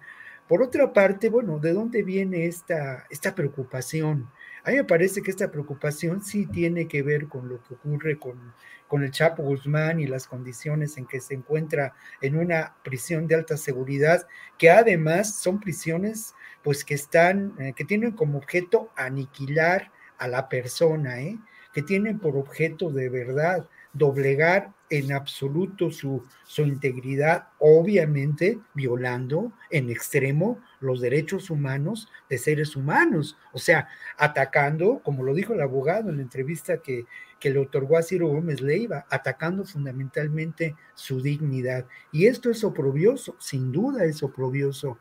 [0.48, 4.28] Por otra parte, bueno, ¿de dónde viene esta, esta preocupación?
[4.64, 8.20] A mí me parece que esta preocupación sí tiene que ver con lo que ocurre
[8.20, 8.54] con,
[8.88, 13.36] con el Chapo Guzmán y las condiciones en que se encuentra en una prisión de
[13.36, 16.34] alta seguridad, que además son prisiones
[16.64, 21.38] pues que están, eh, que tienen como objeto aniquilar a la persona, ¿eh?
[21.74, 29.90] que tienen por objeto de verdad doblegar en absoluto su, su integridad, obviamente violando en
[29.90, 33.88] extremo los derechos humanos de seres humanos, o sea,
[34.18, 37.06] atacando, como lo dijo el abogado en la entrevista que,
[37.40, 41.86] que le otorgó a Ciro Gómez Leiva, atacando fundamentalmente su dignidad.
[42.12, 44.98] Y esto es oprobioso, sin duda es oprobioso,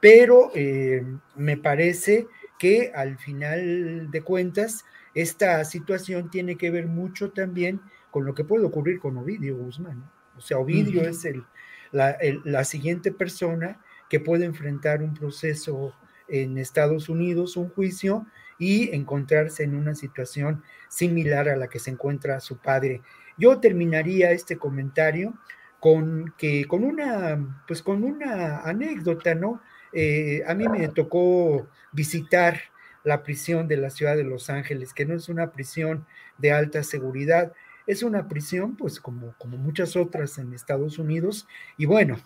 [0.00, 1.04] pero eh,
[1.36, 2.26] me parece
[2.58, 4.84] que al final de cuentas,
[5.14, 7.80] esta situación tiene que ver mucho también
[8.10, 10.10] con lo que puede ocurrir con Ovidio Guzmán.
[10.36, 11.44] O sea, Ovidio es el,
[11.92, 15.94] la, siguiente persona que puede enfrentar un proceso
[16.28, 18.26] en Estados Unidos, un juicio,
[18.58, 23.00] y encontrarse en una situación similar a la que se encuentra su padre.
[23.38, 25.34] Yo terminaría este comentario
[25.80, 29.62] con que con una pues con una anécdota, ¿no?
[29.92, 32.60] Eh, a mí me tocó visitar
[33.02, 36.06] la prisión de la ciudad de Los Ángeles, que no es una prisión
[36.36, 37.52] de alta seguridad,
[37.90, 42.18] es una prisión, pues como, como muchas otras en Estados Unidos, y bueno,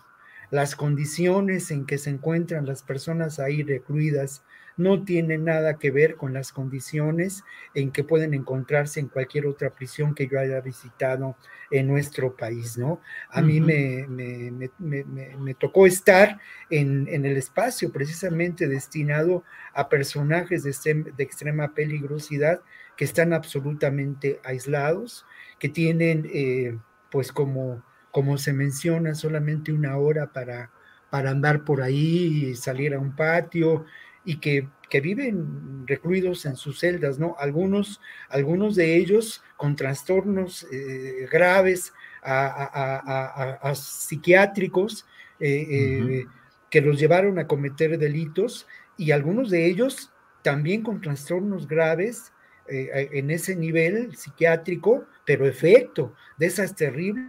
[0.51, 4.43] las condiciones en que se encuentran las personas ahí recluidas
[4.77, 7.43] no tienen nada que ver con las condiciones
[7.73, 11.37] en que pueden encontrarse en cualquier otra prisión que yo haya visitado
[11.71, 13.01] en nuestro país, ¿no?
[13.29, 16.39] A mí me, me, tocó estar
[16.69, 19.43] en, el espacio precisamente destinado
[19.73, 22.61] a personajes de, de extrema peligrosidad
[22.97, 25.25] que están absolutamente aislados,
[25.59, 26.77] que tienen, eh,
[27.11, 30.71] pues como, como se menciona, solamente una hora para,
[31.09, 33.85] para andar por ahí y salir a un patio
[34.23, 37.35] y que, que, viven recluidos en sus celdas, ¿no?
[37.37, 41.93] Algunos, algunos de ellos con trastornos eh, graves
[42.23, 45.05] a, psiquiátricos
[45.39, 46.25] eh,
[46.71, 48.67] que los llevaron a cometer delitos
[48.97, 52.31] y algunos de ellos también con trastornos graves
[52.67, 57.25] eh, en ese nivel psiquiátrico, pero efecto de esas terribles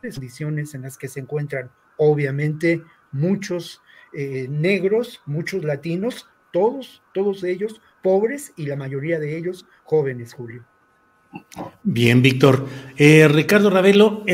[0.00, 3.80] condiciones en las que se encuentran, obviamente, muchos
[4.12, 10.64] eh, negros, muchos latinos, todos, todos ellos pobres y la mayoría de ellos jóvenes, Julio.
[11.82, 12.68] Bien, Víctor.
[12.96, 14.24] Eh, Ricardo Ravelo,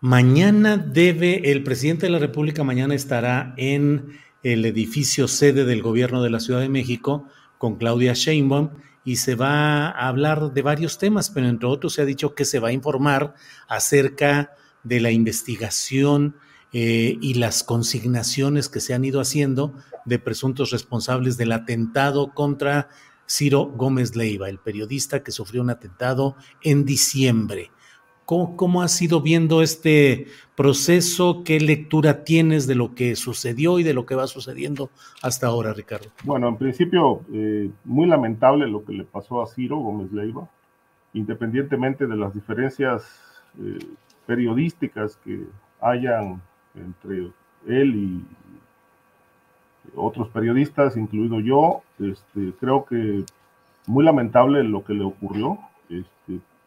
[0.00, 6.22] mañana debe, el presidente de la República mañana estará en el edificio sede del gobierno
[6.22, 7.28] de la Ciudad de México
[7.60, 8.70] con Claudia Sheinbaum
[9.04, 12.46] y se va a hablar de varios temas, pero entre otros se ha dicho que
[12.46, 13.34] se va a informar
[13.68, 14.52] acerca
[14.82, 16.36] de la investigación
[16.72, 19.74] eh, y las consignaciones que se han ido haciendo
[20.06, 22.88] de presuntos responsables del atentado contra
[23.28, 27.72] Ciro Gómez Leiva, el periodista que sufrió un atentado en diciembre.
[28.30, 31.42] ¿Cómo, has ido viendo este proceso?
[31.44, 34.88] ¿Qué lectura tienes de lo que sucedió y de lo que va sucediendo
[35.20, 36.06] hasta ahora, Ricardo?
[36.22, 40.48] Bueno, en principio, eh, muy lamentable lo que le pasó a Ciro Gómez Leiva,
[41.12, 43.02] independientemente de las diferencias
[43.60, 43.80] eh,
[44.26, 45.46] periodísticas que
[45.80, 46.40] hayan
[46.76, 47.32] entre
[47.66, 48.24] él y
[49.96, 53.24] otros periodistas, incluido yo, este, creo que
[53.88, 55.58] muy lamentable lo que le ocurrió.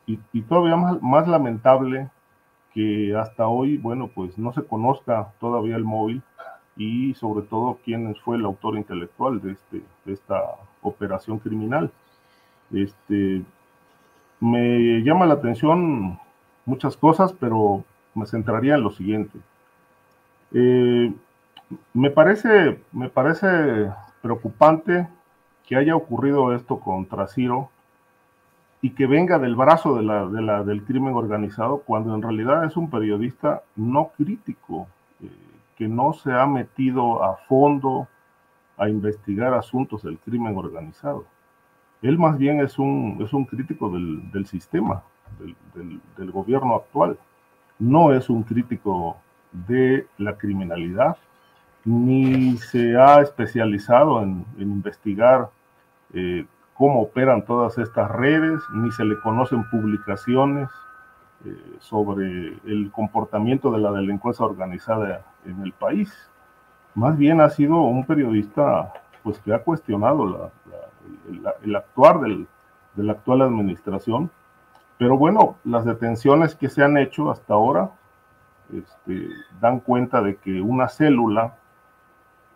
[0.05, 2.09] Y, todavía más, lamentable
[2.73, 6.21] que hasta hoy, bueno, pues no se conozca todavía el móvil
[6.75, 10.41] y sobre todo quién fue el autor intelectual de, este, de esta
[10.81, 11.91] operación criminal.
[12.71, 13.43] Este,
[14.39, 16.19] me llama la atención
[16.65, 17.83] muchas cosas, pero
[18.13, 19.39] me centraría en lo siguiente.
[20.53, 21.13] Eh,
[21.93, 23.47] me, parece, me parece
[24.21, 25.07] preocupante
[25.65, 27.69] que haya ocurrido esto contra Ciro
[28.83, 32.65] y que venga del brazo de la, de la, del crimen organizado, cuando en realidad
[32.65, 34.89] es un periodista no crítico,
[35.21, 35.29] eh,
[35.77, 38.09] que no se ha metido a fondo
[38.77, 41.23] a investigar asuntos del crimen organizado.
[42.01, 45.01] Él más bien es un, es un crítico del, del sistema,
[45.39, 47.17] del, del, gobierno actual.
[47.79, 49.15] No es un crítico
[49.53, 51.15] de la criminalidad,
[51.85, 55.49] ni se ha especializado en, en investigar
[56.13, 56.45] eh,
[56.83, 60.69] cómo operan todas estas redes, ni se le conocen publicaciones
[61.45, 66.13] eh, sobre el comportamiento de la delincuencia organizada en el país.
[66.93, 68.91] Más bien ha sido un periodista
[69.23, 70.51] pues, que ha cuestionado
[71.63, 72.47] el, actuar de
[72.97, 74.29] la actual administración.
[74.97, 77.91] Pero bueno, las detenciones que se han hecho hasta ahora
[78.73, 79.29] este,
[79.61, 81.55] dan cuenta de que una célula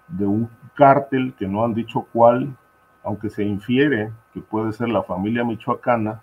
[0.10, 2.58] de un cártel que no han dicho cuál,
[3.08, 6.22] aunque se infiere que puede ser la familia michoacana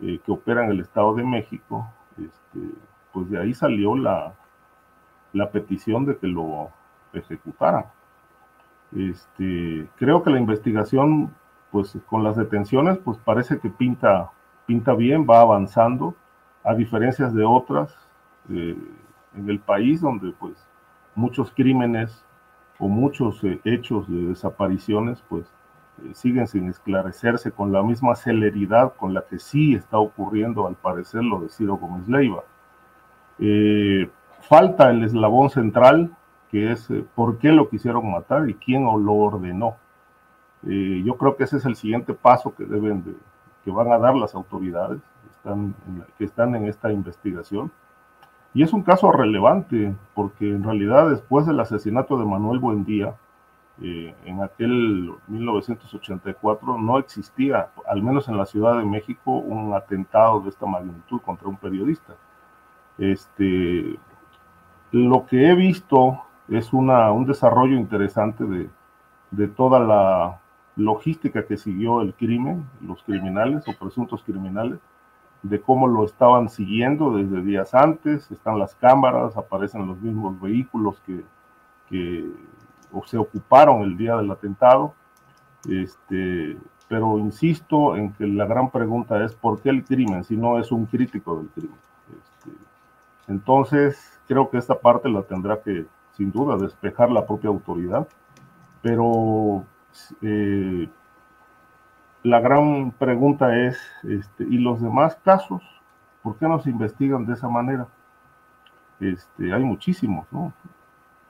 [0.00, 2.60] eh, que opera en el Estado de México, este,
[3.10, 4.34] pues de ahí salió la,
[5.50, 6.68] petición de que lo
[7.14, 7.86] ejecutaran.
[8.94, 11.34] Este, creo que la investigación,
[11.70, 14.30] pues con las detenciones, pues parece que pinta,
[14.66, 16.14] pinta bien, va avanzando,
[16.62, 17.96] a diferencias de otras
[18.50, 18.76] eh,
[19.34, 20.54] en el país donde pues
[21.14, 22.22] muchos crímenes
[22.78, 25.50] o muchos eh, hechos de desapariciones pues
[26.14, 31.22] siguen sin esclarecerse con la misma celeridad con la que sí está ocurriendo al parecer
[31.22, 32.42] lo de Ciro Gómez Leiva.
[34.48, 36.10] falta el eslabón central
[36.50, 39.76] que es eh, por qué lo quisieron matar y quién lo ordenó.
[40.66, 43.14] Eh, yo creo que ese es el siguiente paso que deben de,
[43.64, 45.00] que van a dar las autoridades
[46.18, 47.70] que están en esta investigación.
[48.52, 53.14] Y es un caso relevante porque en realidad después del asesinato de Manuel Buendía,
[53.82, 60.40] eh, en aquel 1984 no existía, al menos en la Ciudad de México, un atentado
[60.40, 62.14] de esta magnitud contra un periodista.
[62.98, 63.98] Este,
[64.92, 68.68] lo que he visto es una, un desarrollo interesante de,
[69.30, 70.40] de toda la
[70.76, 74.78] logística que siguió el crimen, los criminales o presuntos criminales,
[75.42, 81.00] de cómo lo estaban siguiendo desde días antes, están las cámaras, aparecen los mismos vehículos
[81.06, 81.24] que,
[81.88, 82.30] que
[83.06, 84.94] se ocuparon el día del atentado.
[85.68, 86.56] Este,
[86.88, 90.72] pero insisto en que la gran pregunta es por qué el crimen si no es
[90.72, 91.78] un crítico del crimen.
[92.08, 92.50] Este,
[93.28, 95.86] entonces, creo que esta parte la tendrá que,
[96.16, 98.08] sin duda, despejar la propia autoridad,
[98.82, 99.64] pero
[100.22, 100.88] eh,
[102.22, 105.62] la gran pregunta es, este, ¿y los demás casos?
[106.22, 107.86] ¿Por qué no se investigan de esa manera?
[108.98, 110.52] Este, hay muchísimos, ¿no?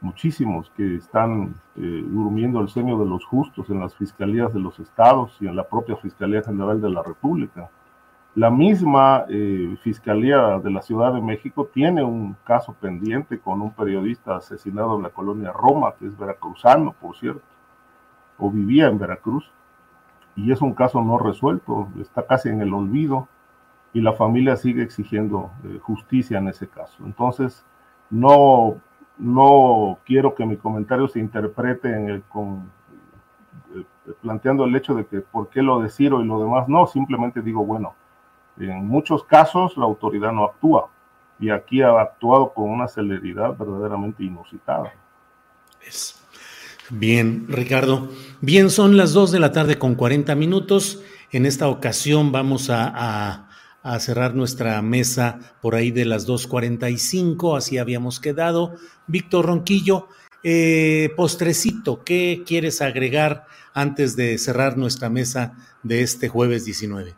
[0.00, 4.80] Muchísimos que están eh, durmiendo el sueño de los justos en las fiscalías de los
[4.80, 7.68] estados y en la propia Fiscalía General de la República.
[8.34, 13.72] La misma eh, Fiscalía de la Ciudad de México tiene un caso pendiente con un
[13.72, 17.42] periodista asesinado en la colonia Roma, que es veracruzano, por cierto,
[18.38, 19.50] o vivía en Veracruz,
[20.36, 23.28] y es un caso no resuelto, está casi en el olvido,
[23.92, 27.04] y la familia sigue exigiendo eh, justicia en ese caso.
[27.04, 27.66] Entonces,
[28.08, 28.76] no,
[29.20, 32.70] no quiero que mi comentario se interprete en el, con,
[33.74, 33.84] eh,
[34.22, 37.42] planteando el hecho de que por qué lo de Ciro y lo demás, no, simplemente
[37.42, 37.94] digo, bueno,
[38.58, 40.88] en muchos casos la autoridad no actúa
[41.38, 44.92] y aquí ha actuado con una celeridad verdaderamente inusitada.
[45.80, 46.16] Es.
[46.90, 48.08] Bien, Ricardo.
[48.40, 51.02] Bien, son las 2 de la tarde con 40 minutos.
[51.30, 53.48] En esta ocasión vamos a,
[53.98, 58.76] cerrar nuestra mesa por ahí de las 2.45, así habíamos quedado.
[59.06, 60.08] Víctor Ronquillo,
[60.42, 67.14] eh, postrecito, ¿qué quieres agregar antes de cerrar nuestra mesa de este jueves 19?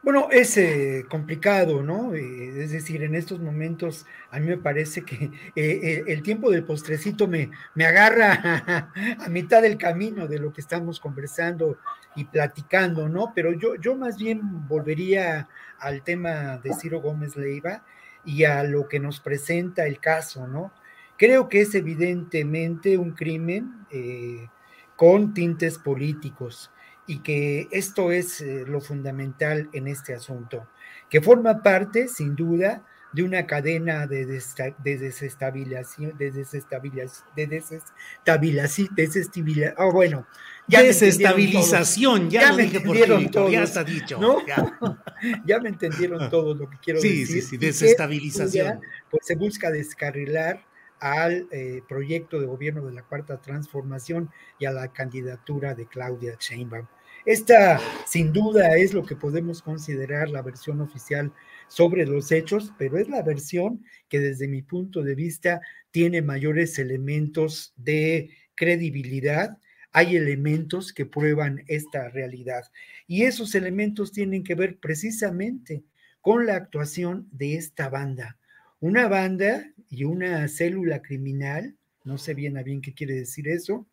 [0.00, 2.14] Bueno, es eh, complicado, ¿no?
[2.14, 6.62] Eh, es decir, en estos momentos a mí me parece que eh, el tiempo del
[6.64, 11.78] postrecito me, me agarra a, mitad del camino de lo que estamos conversando
[12.14, 13.32] y platicando, ¿no?
[13.34, 15.48] Pero yo, yo más bien volvería
[15.80, 17.82] al tema de Ciro Gómez Leiva
[18.24, 20.72] y a lo que nos presenta el caso, ¿no?
[21.16, 23.84] Creo que es evidentemente un crimen
[24.94, 26.70] con tintes políticos
[27.08, 30.68] y que esto es eh, lo fundamental en este asunto,
[31.10, 39.74] que forma parte, sin duda, de una cadena de, desestabilización, de desestabilización, de desestabilización, desestabilización,
[39.78, 40.26] oh, bueno,
[40.66, 43.02] ya desestabilización, ya, lo dije por ti,
[43.50, 44.18] ya está dicho.
[44.20, 44.46] ¿no?
[44.46, 45.58] Ya.
[45.62, 47.26] me entendieron todo lo que quiero decir.
[47.26, 48.80] Sí, sí, desestabilización.
[49.10, 50.62] pues se busca descarrilar
[51.00, 56.36] al eh, proyecto de gobierno de la Cuarta Transformación y a la candidatura de Claudia
[56.38, 56.86] Sheinbaum.
[57.28, 61.30] Esta, sin duda, es lo que podemos considerar la versión oficial
[61.68, 65.60] sobre los hechos, pero es la versión que desde mi punto de vista
[65.90, 69.58] tiene mayores elementos de credibilidad.
[69.92, 72.64] Hay elementos que prueban esta realidad
[73.06, 75.84] y esos elementos tienen que ver precisamente
[76.22, 78.38] con la actuación de esta banda.
[78.80, 83.86] Una banda y una célula criminal, no sé bien a bien qué quiere decir eso,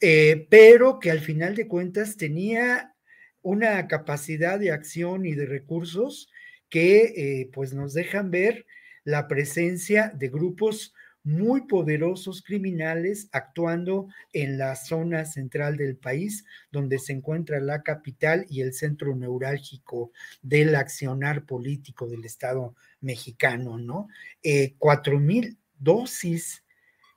[0.00, 2.94] eh, pero que al final de cuentas tenía
[3.42, 6.30] una capacidad de acción y de recursos
[6.68, 8.66] que eh, pues nos dejan ver
[9.04, 16.98] la presencia de grupos muy poderosos criminales actuando en la zona central del país, donde
[16.98, 24.08] se encuentra la capital y el centro neurálgico del accionar político del Estado mexicano, ¿no?
[24.42, 26.63] Eh, cuatro mil dosis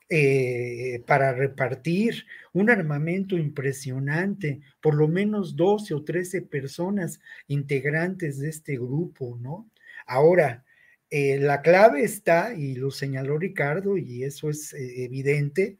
[0.09, 8.47] eh, para repartir un armamento impresionante, por lo menos 12 o 13 personas integrantes de
[8.47, 9.69] este grupo, ¿no?
[10.05, 10.63] Ahora,
[11.09, 15.77] eh, la clave está, y lo señaló Ricardo, y eso es eh, evidente,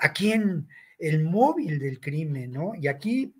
[0.00, 0.66] aquí en
[0.98, 2.72] el móvil del crimen, ¿no?
[2.74, 3.34] Y aquí,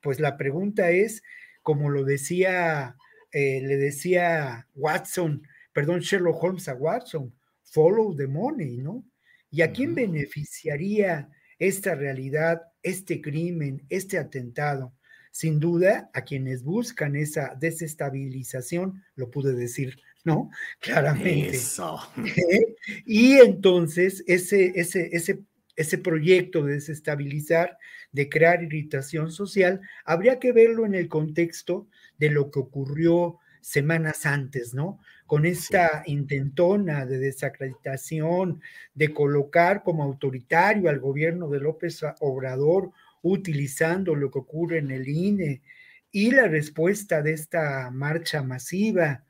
[0.00, 1.24] pues la pregunta es,
[1.62, 2.96] como lo decía,
[3.32, 5.42] le decía Watson,
[5.72, 9.04] perdón, Sherlock Holmes a Watson, follow the money, ¿no?
[9.50, 11.28] ¿Y a quién beneficiaría
[11.58, 14.94] esta realidad, este crimen, este atentado?
[15.32, 20.50] Sin duda, a quienes buscan esa desestabilización, lo pude decir, ¿no?
[20.80, 21.56] Claramente.
[21.56, 21.98] Eso.
[22.16, 22.74] ¿Eh?
[23.06, 25.40] Y entonces, ese, ese, ese,
[25.76, 27.78] ese proyecto de desestabilizar,
[28.12, 31.88] de crear irritación social, habría que verlo en el contexto
[32.18, 34.98] de lo que ocurrió semanas antes, ¿no?
[35.30, 38.60] Con esta intentona de desacreditación,
[38.94, 42.90] de colocar como autoritario al gobierno de López Obrador,
[43.22, 45.62] utilizando lo que ocurre en el INE,
[46.10, 49.24] y la respuesta de esta marcha masiva.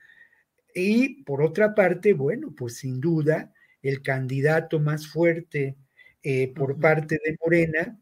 [0.75, 5.77] Y por otra parte, bueno, pues sin duda, el candidato más fuerte
[6.23, 8.01] eh, por parte de Morena,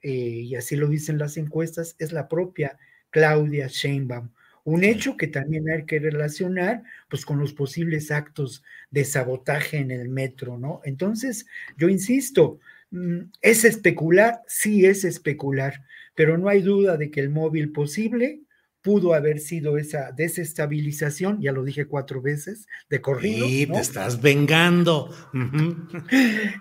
[0.00, 2.78] eh, y así lo dicen las encuestas, es la propia
[3.10, 4.30] Claudia Sheinbaum.
[4.64, 9.90] Un hecho que también hay que relacionar pues con los posibles actos de sabotaje en
[9.90, 10.80] el metro, ¿no?
[10.84, 11.46] Entonces,
[11.76, 12.60] yo insisto,
[12.90, 15.84] mm, es especular, sí es especular,
[16.14, 18.40] pero no hay duda de que el móvil posible
[18.82, 23.46] pudo haber sido esa desestabilización, ya lo dije cuatro veces, de corrido.
[23.46, 25.10] Sí, te estás vengando.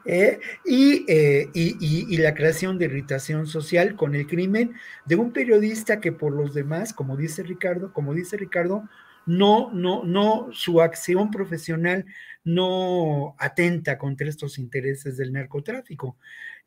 [0.06, 4.74] Eh, eh, y, la creación de irritación social con el crimen
[5.06, 8.88] de un periodista que por los demás, como dice Ricardo, como dice Ricardo,
[9.26, 12.06] no, no, no, su acción profesional
[12.44, 16.18] no atenta contra estos intereses del narcotráfico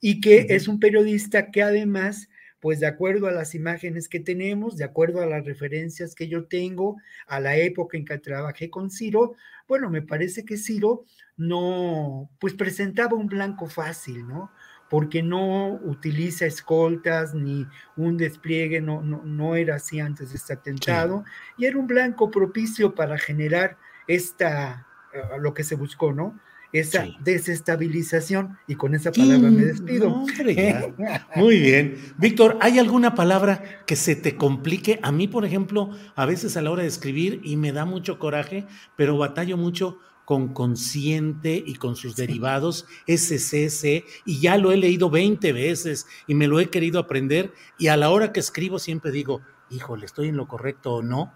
[0.01, 2.29] y que es un periodista que además
[2.65, 6.47] pues de acuerdo a las imágenes que tenemos, de acuerdo a las referencias que yo
[6.47, 6.97] tengo,
[7.27, 9.35] a la época en que trabajé con Ciro,
[9.69, 11.05] bueno, me parece que Ciro
[11.37, 14.51] no, pues presentaba un blanco fácil, ¿no?
[14.89, 17.67] Porque no utiliza escoltas ni
[17.99, 21.23] un despliegue, no, no, no era así antes de este atentado,
[21.59, 26.41] y era un blanco propicio para generar esta, eh, lo que se buscó, ¿no?
[26.75, 30.11] Esa desestabilización y con esa palabra me despido.
[31.37, 31.97] Muy bien.
[32.19, 34.99] Víctor, ¿hay alguna palabra que se te complique?
[35.03, 38.19] A mí, por ejemplo, a veces a la hora de escribir y me da mucho
[38.19, 38.67] coraje,
[38.97, 45.11] pero batallo mucho con consciente y con sus derivados, SCC, y ya lo he leído
[45.11, 49.13] 20 veces y me lo he querido aprender y a la hora que escribo siempre
[49.13, 51.33] digo, híjole, ¿estoy en lo correcto o no?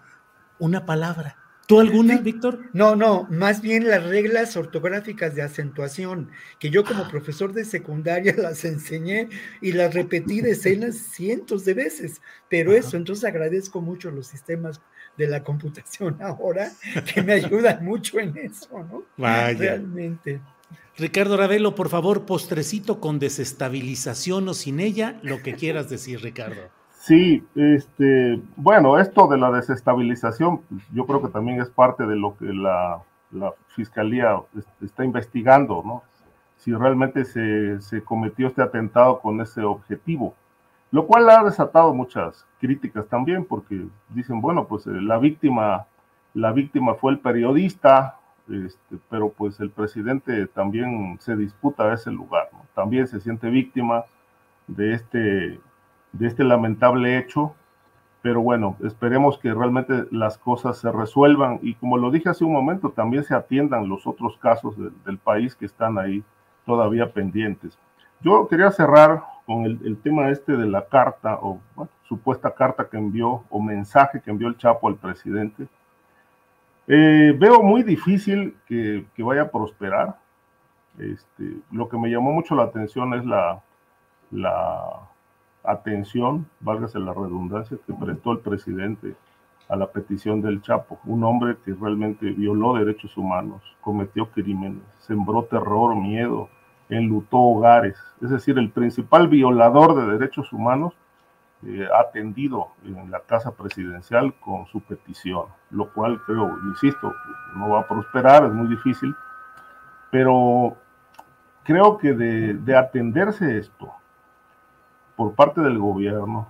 [0.58, 1.36] Una palabra
[1.68, 2.70] ¿Tú alguna, Víctor?
[2.72, 8.34] No, no, más bien las reglas ortográficas de acentuación, que yo como profesor de secundaria
[8.38, 9.28] las enseñé
[9.60, 14.80] y las repetí decenas, cientos de veces, pero eso, entonces agradezco mucho los sistemas
[15.18, 16.72] de la computación ahora,
[17.12, 19.04] que me ayudan mucho en eso, ¿no?
[19.18, 19.58] Vaya.
[19.58, 20.40] Realmente.
[20.96, 26.77] Ricardo Ravelo, por favor, postrecito con desestabilización o sin ella, lo que quieras decir, Ricardo.
[27.08, 32.16] Sí, este, bueno, esto de la desestabilización, pues, yo creo que también es parte de
[32.16, 33.02] lo que la,
[33.68, 34.42] fiscalía
[34.82, 36.02] está investigando, ¿no?
[36.58, 40.34] Si realmente se, cometió este atentado con ese objetivo,
[40.90, 45.86] lo cual ha desatado muchas críticas también, porque dicen, bueno, pues eh, la víctima,
[46.34, 48.18] la víctima fue el periodista,
[48.50, 52.66] este, pero pues el presidente también se disputa ese lugar, ¿no?
[52.74, 54.04] También se siente víctima
[54.66, 55.60] de este
[56.12, 57.54] de este lamentable hecho,
[58.22, 62.52] pero bueno, esperemos que realmente las cosas se resuelvan y como lo dije hace un
[62.52, 66.24] momento, también se atiendan los otros casos del país que están ahí
[66.66, 67.78] todavía pendientes.
[68.20, 71.60] Yo quería cerrar con el, tema este de la carta o
[72.02, 75.68] supuesta carta que envió o mensaje que envió el Chapo al presidente.
[76.86, 80.18] Eh, veo muy difícil que, que vaya a prosperar.
[80.98, 83.62] Este, lo que me llamó mucho la atención es la,
[84.30, 85.07] la
[85.68, 89.14] atención, válgase la redundancia, que prestó el presidente
[89.68, 95.44] a la petición del Chapo, un hombre que realmente violó derechos humanos, cometió crímenes, sembró
[95.44, 96.48] terror, miedo,
[96.88, 100.94] enlutó hogares, es decir, el principal violador de derechos humanos
[101.66, 107.12] eh, atendido en la casa presidencial con su petición, lo cual creo, insisto,
[107.56, 109.14] no va a prosperar, es muy difícil,
[110.10, 110.76] pero
[111.64, 113.92] creo que de, de atenderse esto,
[115.18, 116.46] por parte del gobierno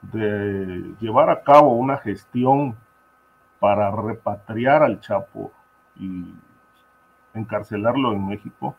[0.00, 2.74] de llevar a cabo una gestión
[3.60, 5.52] para repatriar al Chapo
[5.96, 6.34] y
[7.34, 8.74] encarcelarlo en México,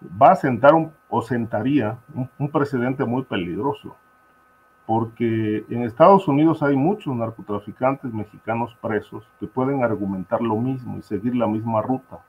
[0.00, 0.72] va a sentar
[1.10, 1.98] o sentaría
[2.38, 3.96] un, precedente muy peligroso,
[4.86, 11.02] porque en Estados Unidos hay muchos narcotraficantes mexicanos presos que pueden argumentar lo mismo y
[11.02, 12.20] seguir la misma ruta.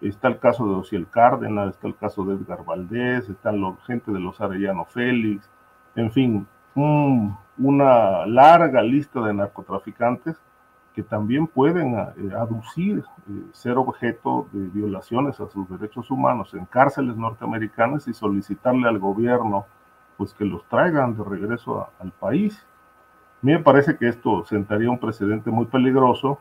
[0.00, 4.12] Está el caso de Ociel Cárdenas, está el caso de Edgar Valdés, está la gente
[4.12, 5.48] de los Arellano Félix,
[5.94, 10.36] en fin, una larga lista de narcotraficantes
[10.94, 16.64] que también pueden eh, aducir eh, ser objeto de violaciones a sus derechos humanos en
[16.66, 19.66] cárceles norteamericanas y solicitarle al gobierno
[20.16, 22.64] pues que los traigan de regreso al país.
[23.42, 26.38] Me parece que esto sentaría un precedente muy peligroso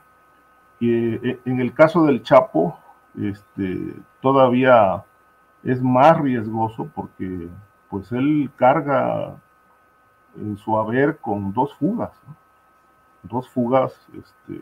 [0.79, 2.77] y eh, en el caso del Chapo
[3.19, 5.03] este, todavía
[5.63, 7.47] es más riesgoso porque
[7.89, 9.35] pues él carga
[10.35, 12.11] en su haber con dos fugas.
[13.23, 14.61] dos fugas este,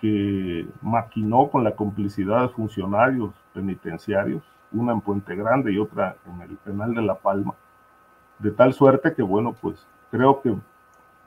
[0.00, 4.42] que maquinó con la complicidad de funcionarios penitenciarios,
[4.72, 7.54] una en Puente Grande y otra en el penal de La Palma,
[8.38, 10.54] de tal suerte que, bueno, pues creo que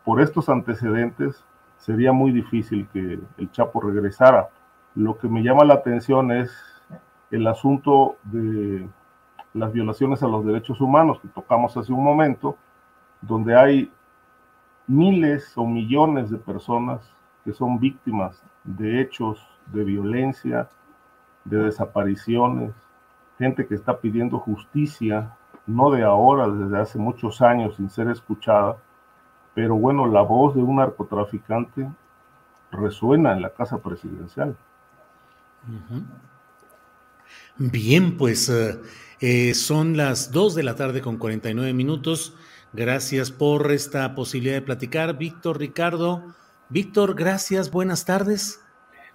[0.04, 1.44] por estos antecedentes
[1.78, 4.50] sería muy difícil que el Chapo regresara.
[4.98, 6.52] Lo que me llama la atención es
[7.30, 8.90] el asunto de
[9.54, 12.58] las violaciones a los derechos humanos que tocamos hace un momento,
[13.22, 13.92] donde hay
[14.88, 17.14] miles o millones de personas
[17.46, 20.68] que son víctimas de hechos de violencia,
[21.46, 22.74] de desapariciones,
[23.38, 25.38] gente que está pidiendo justicia,
[25.68, 28.78] no de ahora, desde hace muchos años sin ser escuchada,
[29.54, 31.88] pero bueno, la voz de un narcotraficante
[32.72, 34.58] resuena en la casa presidencial.
[37.58, 38.80] Bien, pues eh,
[39.20, 42.36] eh, son las 2 de la tarde con 49 minutos.
[42.74, 46.24] Gracias por esta posibilidad de platicar, Víctor Ricardo.
[46.70, 48.62] Víctor, gracias, buenas tardes.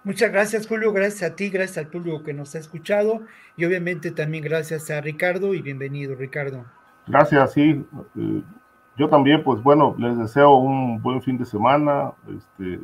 [0.03, 0.91] Muchas gracias, Julio.
[0.91, 3.21] Gracias a ti, gracias al público que nos ha escuchado
[3.55, 6.65] y obviamente también gracias a Ricardo y bienvenido, Ricardo.
[7.07, 7.85] Gracias, sí.
[8.17, 8.43] Eh,
[8.97, 12.81] yo también, pues bueno, les deseo un buen fin de semana este,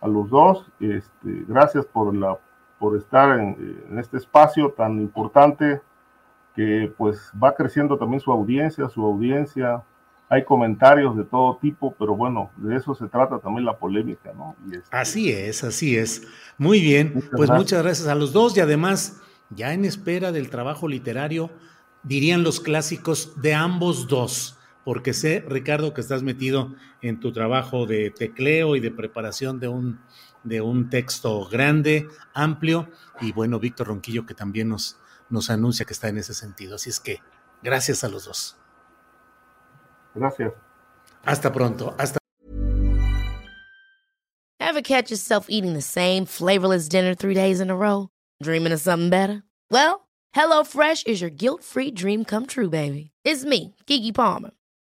[0.00, 0.66] a los dos.
[0.80, 2.38] Este, gracias por, la,
[2.84, 5.80] por estar en, en este espacio tan importante
[6.54, 9.82] que pues va creciendo también su audiencia, su audiencia,
[10.28, 14.54] hay comentarios de todo tipo, pero bueno, de eso se trata también la polémica, ¿no?
[14.70, 16.28] Este así es, así es.
[16.58, 20.86] Muy bien, pues muchas gracias a los dos y además, ya en espera del trabajo
[20.86, 21.48] literario,
[22.02, 27.86] dirían los clásicos de ambos dos, porque sé, Ricardo, que estás metido en tu trabajo
[27.86, 30.00] de tecleo y de preparación de un,
[30.44, 32.88] de un texto grande, amplio,
[33.20, 34.98] y bueno, Víctor Ronquillo, que también nos
[35.30, 36.76] nos anuncia que está en ese sentido.
[36.76, 37.20] Así es que
[37.62, 38.56] gracias a los dos.
[40.14, 40.52] Gracias.
[41.24, 41.94] Hasta pronto.
[41.98, 42.18] Hasta
[44.60, 48.08] Ever catch yourself eating the same flavorless dinner three days in a row?
[48.42, 49.44] Dreaming of something better?
[49.70, 53.12] Well, HelloFresh is your guilt-free dream come true, baby.
[53.24, 54.50] It's me, Kiki Palmer.